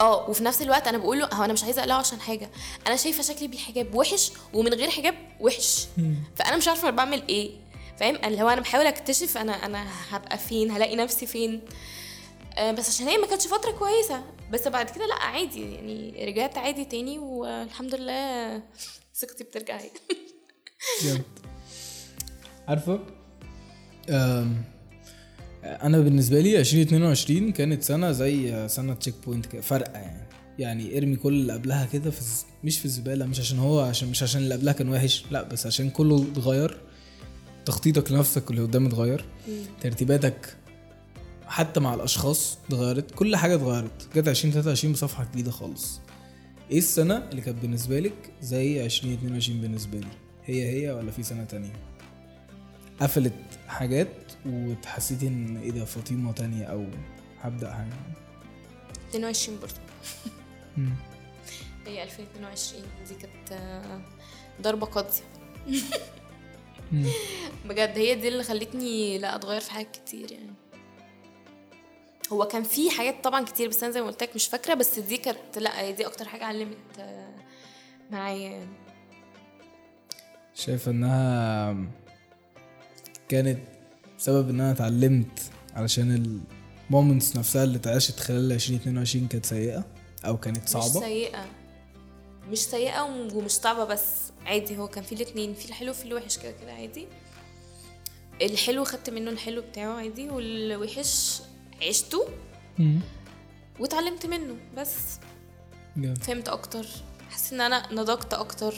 [0.01, 2.49] آه وفي نفس الوقت أنا بقول له هو أنا مش عايزه اقلعه عشان حاجة.
[2.87, 5.87] أنا شايفه شكلي بالحجاب وحش ومن غير حجاب وحش.
[6.35, 7.51] فانا مش عارفه بعمل إيه.
[7.99, 11.61] فاهم؟ اللي هو أنا بحاول اكتشف أنا أنا هبقى فين هلاقي نفسي فين.
[12.57, 14.23] آه، بس عشان هي ما كانتش فتره كويسه.
[14.51, 18.61] بس بعد كده لا عادي يعني رجعت عادي تاني والحمد لله
[19.15, 19.79] ثقتي بترجع
[21.03, 21.21] جامد
[22.67, 22.99] عارفه؟
[25.65, 30.25] أنا بالنسبة لي 2022 كانت سنة زي سنة checkpoint فرقة يعني.
[30.59, 34.09] يعني إرمي كل اللي قبلها كده في الز- مش في الزبالة مش عشان هو عشان
[34.09, 36.77] مش عشان اللي قبلها كان وحش لا بس عشان كله اتغير.
[37.65, 39.25] تخطيطك لنفسك اللي قدام اتغير.
[39.81, 40.55] ترتيباتك
[41.47, 44.07] حتى مع الأشخاص اتغيرت كل حاجة اتغيرت.
[44.15, 45.99] جت 2023 بصفحة جديدة خالص.
[46.71, 50.07] إيه السنة اللي كانت بالنسبة لك زي 2022 بالنسبة لي؟
[50.45, 51.73] هي هي ولا في سنة تانية؟
[53.01, 53.33] قفلت
[53.67, 54.07] حاجات
[54.45, 56.85] وتحسيتي ان إيه ده فاطمة تانية أو
[57.41, 57.93] هبدا حاجة
[59.09, 59.73] 22 برضه.
[61.87, 64.01] هي 2022 دي كانت آه،
[64.61, 65.23] ضربة قاضية.
[67.65, 70.53] بجد هي دي اللي خلتني لا أتغير في حاجات كتير يعني
[72.31, 74.99] هو كان في حاجات طبعا كتير بس أنا زي ما قلت لك مش فاكرة بس
[74.99, 77.33] دي كانت لا دي أكتر حاجة علمت آه،
[78.11, 78.69] معايا يعني.
[80.55, 81.75] شايفة إنها
[83.29, 83.59] كانت
[84.17, 85.39] سبب إن أنا اتعلمت
[85.75, 86.39] علشان
[86.89, 89.85] المومنتس نفسها اللي اتعاشت خلال 2022 كانت سيئة
[90.25, 90.99] أو كانت مش صعبة.
[90.99, 91.45] سيئة.
[92.51, 94.05] مش سيئة ومش صعبه بس
[94.45, 97.07] عادي هو كان في الاتنين في الحلو وفي الوحش كده كده عادي.
[98.41, 101.41] الحلو خدت منه الحلو بتاعه عادي والوحش
[101.87, 102.27] عشته.
[103.79, 104.95] واتعلمت منه بس.
[105.97, 106.23] جامد.
[106.23, 106.85] فهمت أكتر
[107.29, 108.75] حسيت إن أنا نضجت أكتر.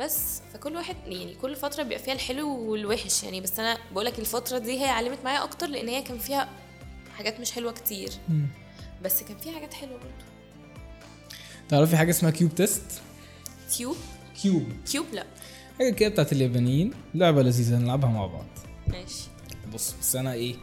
[0.00, 3.40] بس فكل واحد يعني كل فترة بيبقى فيها الحلو والوحش يعني.
[3.40, 6.48] بس أنا بقولك الفترة دي هي علمت معايا أكتر لأن هي كان فيها
[7.16, 8.10] حاجات مش حلوة كتير.
[8.28, 8.46] مم.
[9.04, 10.24] بس كان فيها حاجات حلوة برضه
[11.68, 12.82] تعرفي حاجة اسمها cube test؟
[13.76, 13.96] cube؟
[14.42, 14.72] cube.
[14.92, 15.26] cube؟ لأ.
[15.78, 16.90] حاجة كده بتاعت اليابانيين.
[17.14, 18.46] لعبة لذيذة نلعبها مع بعض.
[18.88, 19.28] ماشي.
[19.74, 20.56] بص بس أنا إيه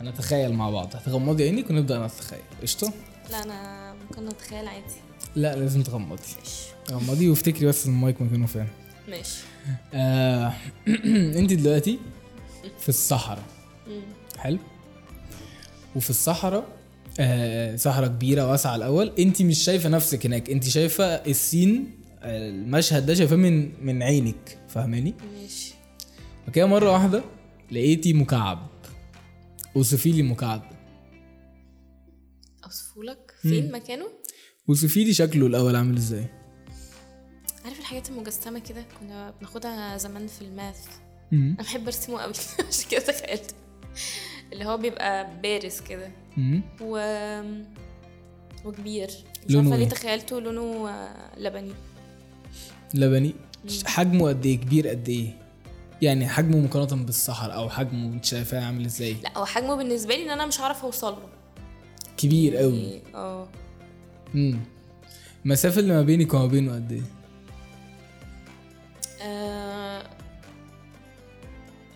[0.00, 0.96] هنتخيل مع بعض.
[0.96, 2.40] هتغمضي عينك ونبدا نتخيل.
[2.62, 2.92] قشطة؟
[3.30, 4.94] لأ أنا ممكن اتخيل عادي.
[5.36, 6.22] لأ لازم تغمضي.
[6.38, 6.75] ماشي.
[6.90, 8.66] غمضي وافتكري بس المايك مكانه فين
[9.08, 9.38] ماشي.
[9.94, 10.52] آه
[11.38, 11.98] أنت دلوقتي
[12.80, 13.44] في الصحراء.
[14.38, 14.58] حلو.
[15.96, 16.66] وفي الصحراء
[17.20, 19.12] آه صحراء كبيرة واسعة الأول.
[19.18, 20.50] أنت مش شايفة نفسك هناك.
[20.50, 21.90] أنت شايفة السين
[22.22, 24.58] المشهد ده شايفاه من من عينك.
[24.68, 25.74] فاهماني؟ ماشي.
[26.48, 27.24] وكده مرة واحدة
[27.72, 28.70] لقيتي مكعب.
[29.76, 30.76] أوصفي لي المكعب ده.
[32.64, 33.34] أوصفهولك.
[33.42, 34.06] فين مكانه؟
[34.68, 36.26] وصفي لي شكله الأول عامل إزاي.
[37.66, 40.86] عارف الحاجات المجسمة كده كنا بناخدها زمان في الماث.
[41.32, 42.32] أنا بحب أرسمه قوي.
[42.68, 43.54] عشان كده تخيلت.
[44.52, 46.10] اللي هو بيبقى بارز كده.
[46.80, 46.98] و
[48.64, 49.10] وكبير.
[49.46, 51.72] مش لونه عارفة ليه إيه؟ تخيلته لونه آه، لبني.
[52.94, 53.34] لبني.
[53.84, 55.38] حجمه قد إيه؟ كبير قد إيه؟
[56.02, 59.16] يعني حجمه مقارنة بالصحراء أو حجمه انت شايفاه عامل إزاي.
[59.22, 61.28] لا هو حجمه بالنسبة لي إن أنا مش هعرف أوصل له.
[62.16, 63.48] كبير قوي يعني، آه.
[64.34, 64.60] امم
[65.44, 67.02] المسافه اللي ما بينك وما بينه قد إيه؟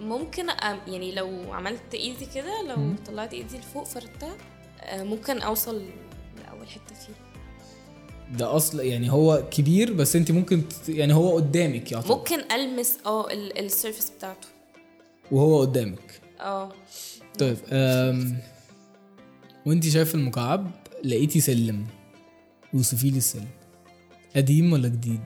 [0.01, 2.97] ممكن أ- يعني لو عملت ايدي كده لو مم.
[3.07, 4.37] طلعت ايدي لفوق فردتها
[4.81, 5.75] آه، ممكن أوصل
[6.45, 7.13] لأول حتة فيه.
[8.39, 12.17] ده أصلا يعني هو كبير بس أنت ممكن يعني هو قدامك يعتبر.
[12.17, 14.49] ممكن ألمس آه ال- السيرفيس بتاعته.
[15.33, 16.21] وهو قدامك.
[16.41, 16.73] آه.
[17.39, 17.57] طيب
[19.67, 20.71] وأنت شايف المكعب
[21.05, 21.87] لقيتي سلم
[22.75, 23.49] وصفي لي السلم.
[24.37, 25.21] قديم ولا جديد؟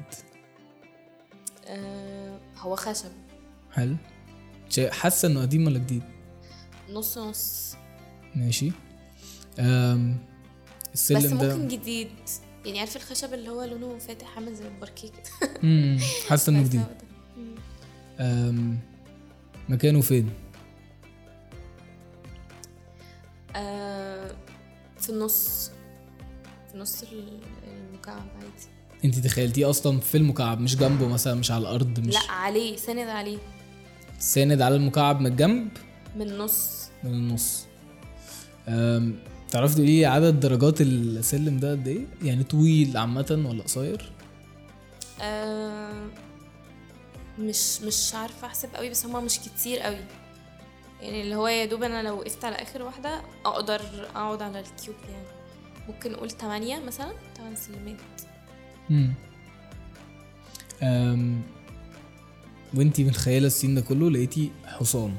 [1.74, 3.10] آه، هو خشب.
[3.72, 3.96] حلو.
[4.90, 6.02] حاسة إنه قديم ولا جديد؟
[6.90, 7.74] نص نص.
[8.34, 8.72] ماشي.
[9.58, 10.18] أم
[10.94, 12.08] بس السلم ده ممكن جديد.
[12.64, 15.98] يعني عارف الخشب اللي هو لونه فاتح عامل زي الباركيه كده؟
[16.28, 16.88] حاسة إنه بس جديد ده.
[18.20, 18.78] أم
[19.68, 20.30] مكانه فين؟
[23.56, 24.34] آه
[25.00, 25.70] في النص.
[26.72, 28.73] في نص ال- المكعب عادي.
[29.04, 33.08] انت تخيلتيه أصلا في المكعب مش جنبه مثلا مش على الأرض مش لا عليه ساند
[33.08, 33.38] عليه.
[34.18, 35.68] ساند على المكعب من الجنب؟
[36.16, 36.88] من النص.
[37.04, 37.64] من النص.
[39.50, 44.12] تعرفي تقولي لي عدد درجات السلم ده قد إيه؟ يعني طويل عامة ولا قصير؟
[47.38, 50.00] مش مش عارفة أحسب قوي بس هما مش كتير قوي.
[51.00, 53.80] يعني اللي هو يا دوب أنا لو وقفت على آخر واحدة أقدر
[54.14, 55.26] أقعد على الكيوب يعني.
[55.88, 57.96] ممكن نقول تمانية مثلا تمن سلمات.
[58.90, 59.14] امم
[62.74, 65.14] وانتي متخيله السين ده كله لقيتي حصان.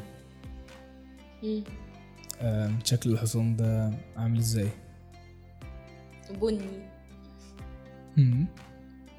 [1.43, 1.63] مم.
[2.41, 4.69] أم شكل الحصان ده عامل إزاي؟
[6.41, 6.59] بني.
[8.17, 8.45] مم.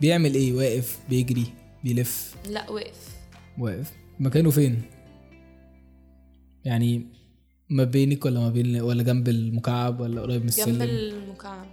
[0.01, 1.47] بيعمل إيه؟ واقف؟ بيجري؟
[1.84, 3.16] بيلف؟ لا وقف
[3.59, 3.92] واقف.
[4.20, 4.82] مكانه فين؟
[6.64, 7.07] يعني
[7.70, 11.66] ما بينك ولا ما بين ولا جنب المكعب ولا قريب من جنب السلم؟ المكعب.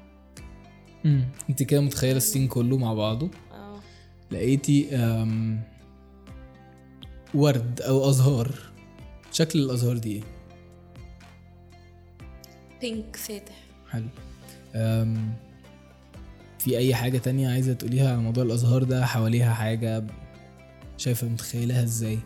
[1.06, 1.26] مم.
[1.49, 3.80] انت كده متخيلة السين كله مع بعضه؟ آه.
[4.32, 5.62] لقيتي أم
[7.34, 8.51] ورد أو أزهار.
[9.32, 10.22] شكل الأزهار دي إيه؟
[12.82, 13.56] pink فاتح.
[13.89, 14.08] حلو.
[14.76, 15.34] أم
[16.60, 20.04] في أي حاجة تانية عايزة تقوليها على موضوع الأزهار ده؟ حواليها حاجة
[20.97, 22.20] شايفة متخيلها إزاي؟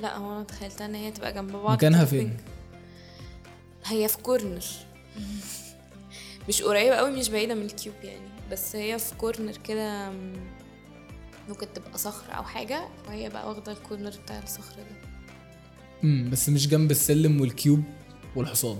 [0.00, 2.36] لا هو أنا تخيلتها إن هي تبقى جنب بعض مكانها فين؟
[3.86, 4.64] هي في corner.
[6.50, 8.28] مش قريبة قوي مش بعيدة من ال cube يعني.
[8.50, 10.10] بس هي في corner كده
[11.48, 15.08] ممكن تبقى صخرة أو حاجة وهي بقى واخدة ال corner بتاع الصخرة ده.
[16.04, 17.82] امم بس مش جنب السلم والكيوب
[18.36, 18.78] والحصان.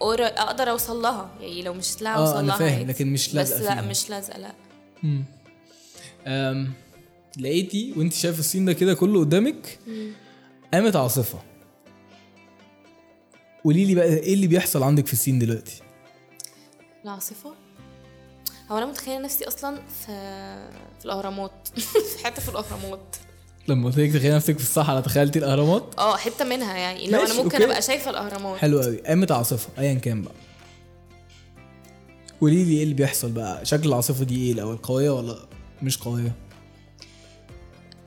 [0.00, 1.30] أقدر أوصل لها.
[1.40, 2.86] يعني لو مش لا آه أوصل أنا لها فاهم.
[2.86, 3.90] لكن مش بس لازقه لا فيها.
[3.90, 4.52] مش لازقة لا.
[5.02, 5.24] مم.
[6.26, 6.72] أم
[7.38, 9.78] لقيتي وانت شايفة السين ده كده كله قدامك؟
[10.74, 11.38] قامت عاصفة.
[13.64, 15.82] قولي لي بقى إيه اللي بيحصل عندك في السين دلوقتي؟
[17.04, 17.50] العاصفة.
[18.70, 20.06] هو أنا متخيلة نفسي أصلا في
[20.98, 21.68] في الأهرامات.
[22.18, 23.16] في حتة في الأهرامات.
[23.68, 27.28] لما قلت لك تخيلي نفسك في الصحراء تخيلتي الأهرامات؟ آه حتة منها يعني لو أنا
[27.28, 27.64] ماشي، ممكن أوكي.
[27.64, 28.58] أبقى شايفة الأهرامات.
[28.58, 30.34] حلو قوي قامت عاصفة ايا كان بقى.
[32.40, 35.36] قولي لي إيه اللي بيحصل بقى؟ شكل العاصفة دي إيه الأول قوية ولا
[35.82, 36.32] مش قوية؟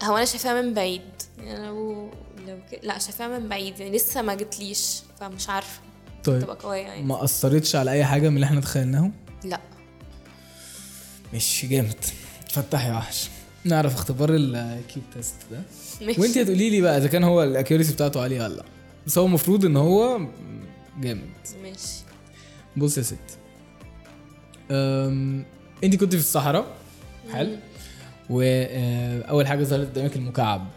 [0.03, 1.01] هو أنا شايفاها من بعيد.
[1.37, 2.09] يعني لو
[2.47, 2.79] لو ك...
[2.83, 3.79] لا شايفاها من بعيد.
[3.79, 5.79] يعني لسه ما جتليش فمش عارفة.
[6.25, 6.41] طيب.
[6.41, 7.03] تبقى قوية يعني.
[7.03, 9.13] ما أثرتش على أي حاجة من اللي إحنا تخيلناهم
[9.43, 9.59] لا.
[11.33, 12.05] مش جامد.
[12.51, 13.29] فتح يا وحش.
[13.65, 15.61] نعرف اختبار ال cube test ده.
[16.01, 16.21] ماشي.
[16.21, 18.63] وانت هتقولي لي بقى إذا كان هو ال accuracy بتاعته عالية ولا لأ.
[19.07, 20.19] بس هو المفروض إن هو
[21.01, 21.29] جامد.
[21.63, 22.03] ماشي.
[22.77, 23.17] بص يا ستي
[24.71, 25.45] أم...
[25.83, 26.65] انت كنت في الصحراء.
[27.33, 27.57] حلو.
[28.29, 30.67] واول حاجة ظهرت قدامك المكعب.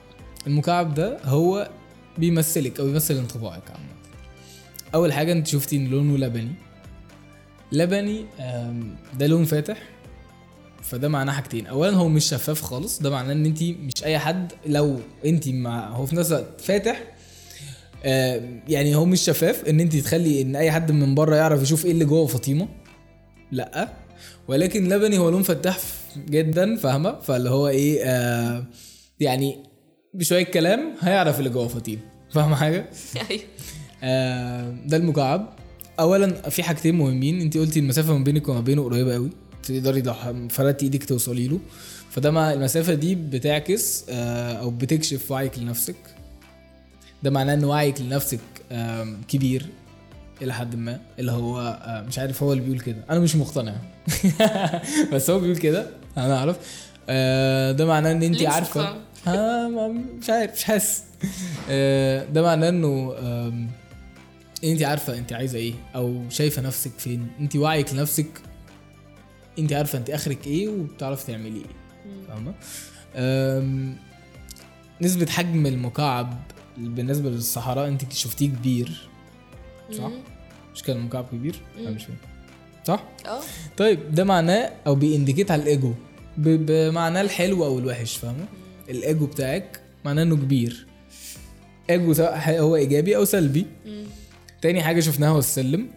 [0.47, 1.71] المكعب ده هو
[2.19, 3.98] بيمثلك أو بيمثل انطباعك عامة.
[4.95, 6.53] أول حاجة أنت شفتي إن لونه لبني.
[7.73, 8.25] لبني
[9.19, 9.79] ده لون فاتح
[10.83, 11.67] فده معناه حاجتين.
[11.67, 14.53] اولا هو مش شفاف خالص ده معناه إن أنت مش أي حد.
[14.67, 17.03] لو أنت مع هو في نفس الوقت فاتح
[18.69, 19.65] يعني هو مش شفاف.
[19.65, 22.69] إن أنت تخلي إن أي حد من بره يعرف يشوف إيه اللي جوه فاطمة.
[23.53, 23.93] لأ.
[24.49, 25.79] ولكن لبني هو لون فتاح
[26.29, 28.65] جدا فاهمة؟ فاللي هو إيه آه
[29.21, 29.59] يعني
[30.15, 31.99] بشوية كلام هيعرف اللي جوه فاطمة.
[32.35, 32.91] فاهمة حاجة؟
[33.31, 33.43] أيوه.
[34.87, 35.49] ده المكعب.
[36.01, 37.41] اولا في حاجتين مهمين.
[37.41, 39.31] أنت قلتي المسافة ما بينك وما بينه قريبة قوي.
[39.63, 40.15] تقدري لو
[40.49, 41.59] فردتي إيدك توصلي له.
[42.11, 45.97] فده مع المسافة دي بتعكس آه أو بتكشف وعيك لنفسك.
[47.23, 48.41] ده معناه إن وعيك لنفسك
[49.29, 49.67] كبير
[50.43, 51.01] إلى حد ما.
[51.19, 52.97] اللي هو آه، مش عارف هو اللي بيقول كده.
[53.11, 53.75] أنا مش مقتنع.
[55.13, 55.87] بس هو بيقول كده.
[56.17, 56.57] أنا أعرف.
[57.09, 58.97] آه، ده معناه إن أنت عارفة؟
[59.29, 59.69] آه
[60.21, 61.03] مش عارف مش حاسس.
[61.71, 63.15] آه، ده معناه إنه
[64.65, 68.27] انت عارفة انت عايزة إيه أو شايفة نفسك فين انت وعيك لنفسك
[69.59, 72.55] انت عارفة انت اخرك إيه وبتعرفي تعملي إيه فاهمة
[73.17, 73.97] آم،
[75.01, 76.39] نسبة حجم المكعب
[76.79, 79.09] بالنسبة للصحراء انت شفتيه كبير
[79.93, 80.21] صح؟ مم.
[80.75, 81.97] مش كان المكعب كبير؟ أنا مم.
[81.97, 82.17] مش فاهم
[82.87, 83.41] صح؟ آه
[83.77, 85.93] طيب ده معناه أو ب indicate على الايجو
[86.39, 88.45] بمعناه الحلو أو الوحش فاهمة؟
[88.91, 90.87] الايجو بتاعك معناه انه كبير
[91.91, 94.05] ايجو سواء هو ايجابي أو سلبي مم.
[94.63, 95.89] تاني حاجة شفناها هو السلم.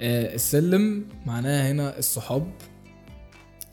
[0.00, 2.52] آه السلم معناها هنا الصحاب.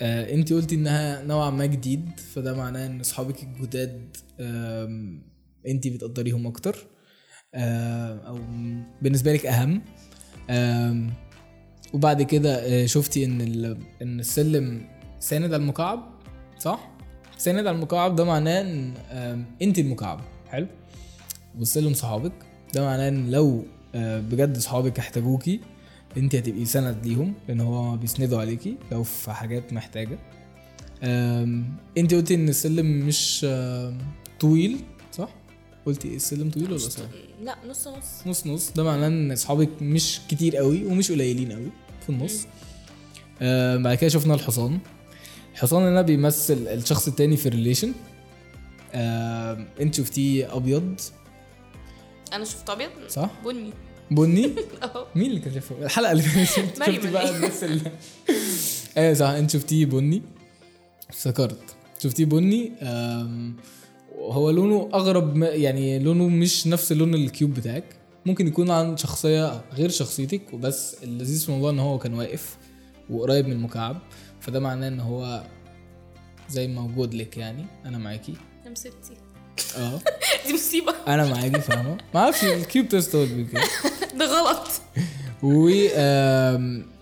[0.01, 5.21] آه انت قلتي انها نوعا ما جديد فده معناه ان اصحابك الجداد آم،
[5.67, 6.87] انت بتقدريهم أكتر.
[7.55, 8.39] آه، أو
[9.01, 9.81] بالنسبة لك أهم.
[10.49, 11.13] آم،
[11.93, 13.41] وبعد كده آه، شفتي إن
[14.01, 14.87] إن السلم
[15.19, 16.13] ساند على المكعب
[16.59, 16.91] صح؟
[17.37, 18.93] ساند على المكعب ده معناه إن
[19.61, 20.67] انت المكعب حلو؟
[21.59, 22.33] والسلم صحابك
[22.73, 23.65] ده معناه إن لو آه،
[23.95, 25.59] بجد صحابك احتاجوكي
[26.17, 30.19] انت هتبقي سند ليهم لأن هو بيسندوا عليكي لو في حاجات محتاجة.
[31.97, 33.45] انت قلتي إن السلم مش
[34.39, 34.77] طويل
[35.11, 35.29] صح؟
[35.85, 37.05] قلتي إيه السلم طويل ولا قصير
[37.43, 38.27] لا نص نص.
[38.27, 38.71] نص نص.
[38.71, 41.69] ده معناه إن اصحابك مش كتير قوي ومش قليلين قوي
[42.03, 42.47] في النص.
[43.41, 44.79] آه بعد كده شفنا الحصان.
[45.53, 47.93] الحصان هنا بيمثل الشخص التاني في الريليشن.
[48.93, 51.01] آه انت شفتيه أبيض؟
[52.33, 53.29] أنا شفت أبيض؟ صح.
[53.45, 53.69] بني.
[54.11, 54.51] بني؟
[55.15, 56.83] مين اللي كان شايفه الحلقة اللي فاتت.
[56.85, 57.91] شفتي بقى الناس اللي
[58.97, 59.27] أيوه صح.
[59.27, 60.21] انت شفتيه بني؟
[61.09, 61.75] افتكرت.
[61.99, 62.71] شفتيه بني؟
[64.19, 67.83] هو لونه أغرب يعني لونه مش نفس لون ال cube بتاعك.
[68.25, 72.57] ممكن يكون عن شخصية غير شخصيتك وبس اللذيذ في الموضوع إن هو كان واقف
[73.09, 74.01] وقريب من المكعب.
[74.39, 75.43] فده معناه إن هو
[76.49, 77.65] زي موجود لك يعني.
[77.85, 78.33] أنا معاكي.
[78.71, 79.13] مصيبتي
[79.77, 79.99] آه.
[80.47, 80.93] دي مصيبة.
[81.07, 83.61] أنا معاكي فاهمة؟ ما أعرفش ال cube test كده
[84.19, 84.67] ده غلط.
[85.43, 85.69] و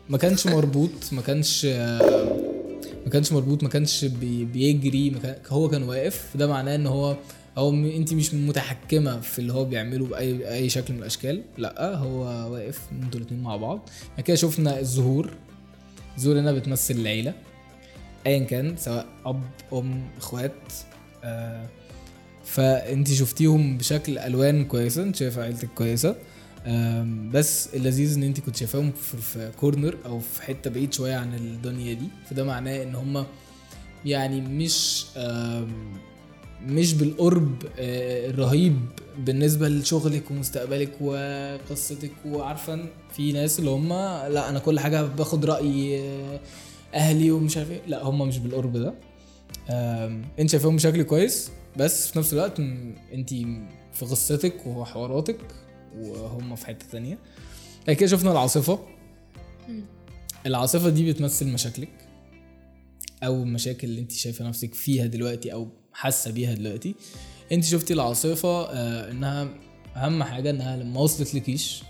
[0.09, 5.69] ما كانش مربوط ما كانش ما كانش مربوط ما كانش بي- بيجري ما كان هو
[5.69, 6.23] كان واقف.
[6.35, 7.17] ده معناه إن هو
[7.57, 11.41] م- أنت مش متحكمة في اللي هو بيعمله بأي أي شكل من الأشكال.
[11.57, 12.19] لأ هو
[12.53, 13.89] واقف أنتوا الاتنين مع بعض.
[14.15, 15.29] بعد كده شفنا الزهور.
[16.17, 17.33] الزهور هنا بتمثل العيلة.
[18.27, 19.41] ايا كان سواء أب
[19.73, 20.73] أم إخوات
[21.23, 21.65] آه
[22.45, 26.15] فانت شفتيهم بشكل ألوان كويسة انت شايفة عيلتك كويسة.
[27.31, 31.93] بس اللذيذ إن انت كنت شايفاهم في, كورنر أو في حتة بعيد شوية عن الدنيا
[31.93, 32.07] دي.
[32.29, 33.25] فده معناه إن هم
[34.05, 35.05] يعني مش
[36.65, 38.79] مش بالقرب آه، الرهيب
[39.17, 42.11] بالنسبة لشغلك ومستقبلك وقصتك.
[42.25, 42.85] وعارفة
[43.15, 43.89] في ناس اللي هم
[44.33, 46.39] لا أنا كل حاجة باخد رأي آه،
[46.93, 47.81] أهلي ومش عارف إيه.
[47.87, 48.93] لا هم مش بالقرب ده.
[50.39, 51.51] انت شايفاهم بشكل كويس.
[51.77, 52.59] بس في نفس الوقت
[53.13, 53.29] انت
[53.93, 55.39] في قصتك وحواراتك
[55.97, 57.19] وهم في حتة تانية.
[57.87, 58.79] بعد كده شفنا العاصفة.
[60.45, 62.07] العاصفة دي بتمثل مشاكلك
[63.23, 66.95] أو المشاكل اللي انت شايفة نفسك فيها دلوقتي أو حاسة بيها دلوقتي.
[67.51, 69.49] انت شفتي العاصفة آه إنها
[69.95, 71.83] أهم حاجة إنها لما وصلت لكيش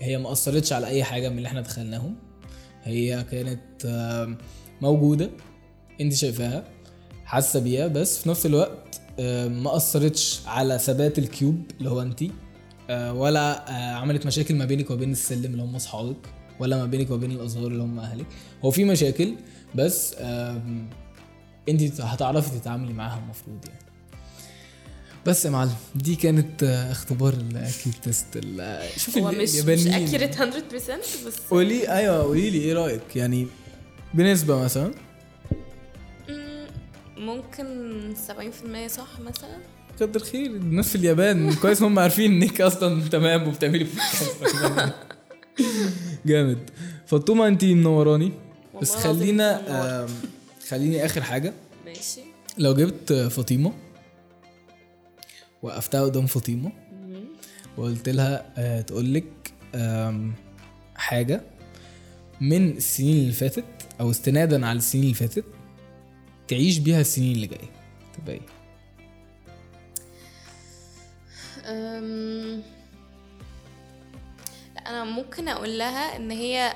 [0.00, 2.16] هي ما أثرتش على أي حاجة من اللي إحنا دخلناهم.
[2.82, 4.38] هي كانت آه
[4.80, 5.30] موجودة
[6.00, 6.64] انت شايفاها
[7.24, 9.00] حاسة بيها بس في نفس الوقت
[9.48, 12.22] ما أثرتش على ثبات ال cube اللي هو انت
[12.90, 16.16] ولا آه، عملت مشاكل ما بينك وبين السلم اللي هم أصحابك
[16.60, 18.26] ولا ما بينك وبين الأزهار اللي هم أهلك.
[18.64, 19.34] هو في مشاكل
[19.74, 20.14] بس
[21.68, 23.78] انت هتعرفي تتعاملي معاها المفروض يعني.
[25.26, 28.40] بس يا معلم دي كانت آه، اختبار ال cube test
[28.96, 29.92] شوف هو مش مش اليابانيين.
[29.94, 30.40] accurate 100%
[31.26, 33.46] بس قولي أيوه قولي لي إيه رأيك؟ يعني
[34.14, 34.94] بنسبة مثلا.
[37.16, 39.56] ممكن 70% صح مثلا؟
[39.96, 41.54] كتر خير الناس في اليابان.
[41.54, 44.94] كويس هم عارفين انك أصلا تمام وبتعملي بودكاست
[46.26, 46.70] جامد.
[47.06, 48.32] فاطمه أنت منوراني.
[48.82, 50.06] بس خلينا
[50.68, 51.52] خليني آخر حاجة.
[51.86, 52.20] ماشي.
[52.58, 53.72] لو جبت فاطمة
[55.62, 56.72] وقفتها قدام فاطمة.
[57.76, 59.24] وقلت لها آه، تقول لك
[60.94, 61.40] حاجة.
[62.40, 63.64] من السنين اللي فاتت
[64.00, 65.44] أو استنادا على السنين اللي فاتت
[66.48, 67.70] تعيش بيها السنين اللي جاية.
[68.18, 68.40] تبقى إيه؟
[71.64, 72.62] أم...
[74.74, 76.74] لا أنا ممكن أقول لها إن هي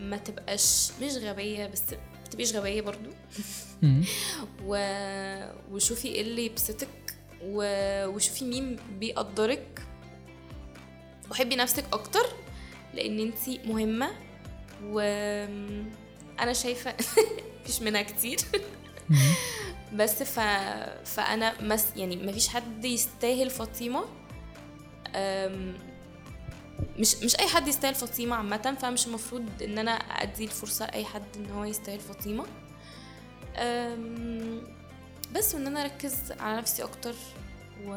[0.00, 3.10] ما تبقاش مش غبية بس ما تبقيش غبية برضو.
[4.66, 4.76] و...
[5.70, 6.88] وشوفي إيه اللي يبسطك
[7.42, 7.62] و...
[8.06, 9.82] وشوفي مين بيقدرك.
[11.30, 12.26] وحبي نفسك أكتر
[12.94, 14.10] لأن أنتي مهمة
[14.84, 15.00] و
[16.40, 16.94] أنا شايفة
[17.62, 18.38] مفيش منها كتير.
[19.94, 20.40] بس ف...
[21.04, 21.86] فأنا مس...
[21.96, 24.04] يعني مفيش حد يستاهل فاطمة.
[25.14, 25.74] أم...
[26.98, 31.36] مش مش أي حد يستاهل فاطمة عامة فمش المفروض إن أنا أدي الفرصة لاي حد
[31.36, 32.46] إن هو يستاهل فاطمة.
[33.56, 34.62] أم...
[35.34, 37.14] بس وإن أنا أركز على نفسي أكتر
[37.84, 37.90] و...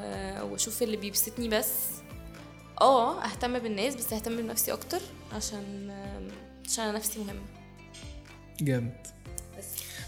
[0.44, 1.74] وأشوف اللي بيبسطني بس.
[2.82, 5.00] آه أهتم بالناس بس أهتم بنفسي أكتر
[5.34, 5.92] عشان
[6.66, 7.42] عشان أنا نفسي مهمه
[8.62, 9.08] جامد.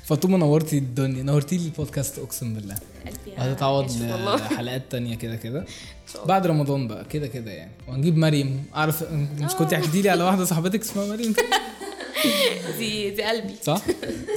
[0.06, 2.76] فاطمه نورتي الدنيا نورتي لي البودكاست أقسم بالله.
[3.06, 3.92] قلبي هتتعوض
[4.42, 5.60] لحلقات تانية كده كده.
[5.60, 5.66] إن
[6.14, 6.28] شاء الله.
[6.28, 7.72] بعد رمضان بقى كده كده يعني.
[7.88, 8.64] وهنجيب مريم.
[8.76, 9.04] اعرف
[9.40, 11.36] مش كنت حكيتي لي على واحدة صاحبتك اسمها مريم؟
[12.80, 13.54] دي دي قلبي.
[13.64, 13.82] صح؟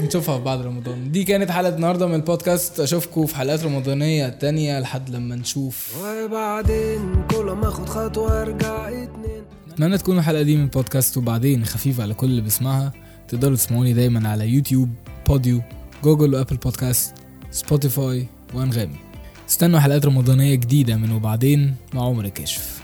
[0.01, 1.13] نشوفها بعد رمضان.
[1.13, 2.81] دي كانت حلقة النهارده من البودكاست.
[2.81, 5.95] أشوفكم في حلقات رمضانية تانية لحد لما نشوف.
[6.05, 9.43] وبعدين كل ما أخد خطوة أرجع اتنين.
[9.73, 11.17] اتمنى تكون الحلقة دي من البودكاست.
[11.17, 12.93] وبعدين خفيفه على كل اللي بيسمعها.
[13.29, 14.89] تقدروا تسمعوني دايما على يوتيوب.
[15.29, 15.63] بوديو
[16.05, 17.15] جوجل وآبل بودكاست
[17.51, 18.97] سبوتيفاي وأنغامي.
[19.49, 22.78] استنوا حلقات رمضانية جديدة من وبعدين مع عمر كشف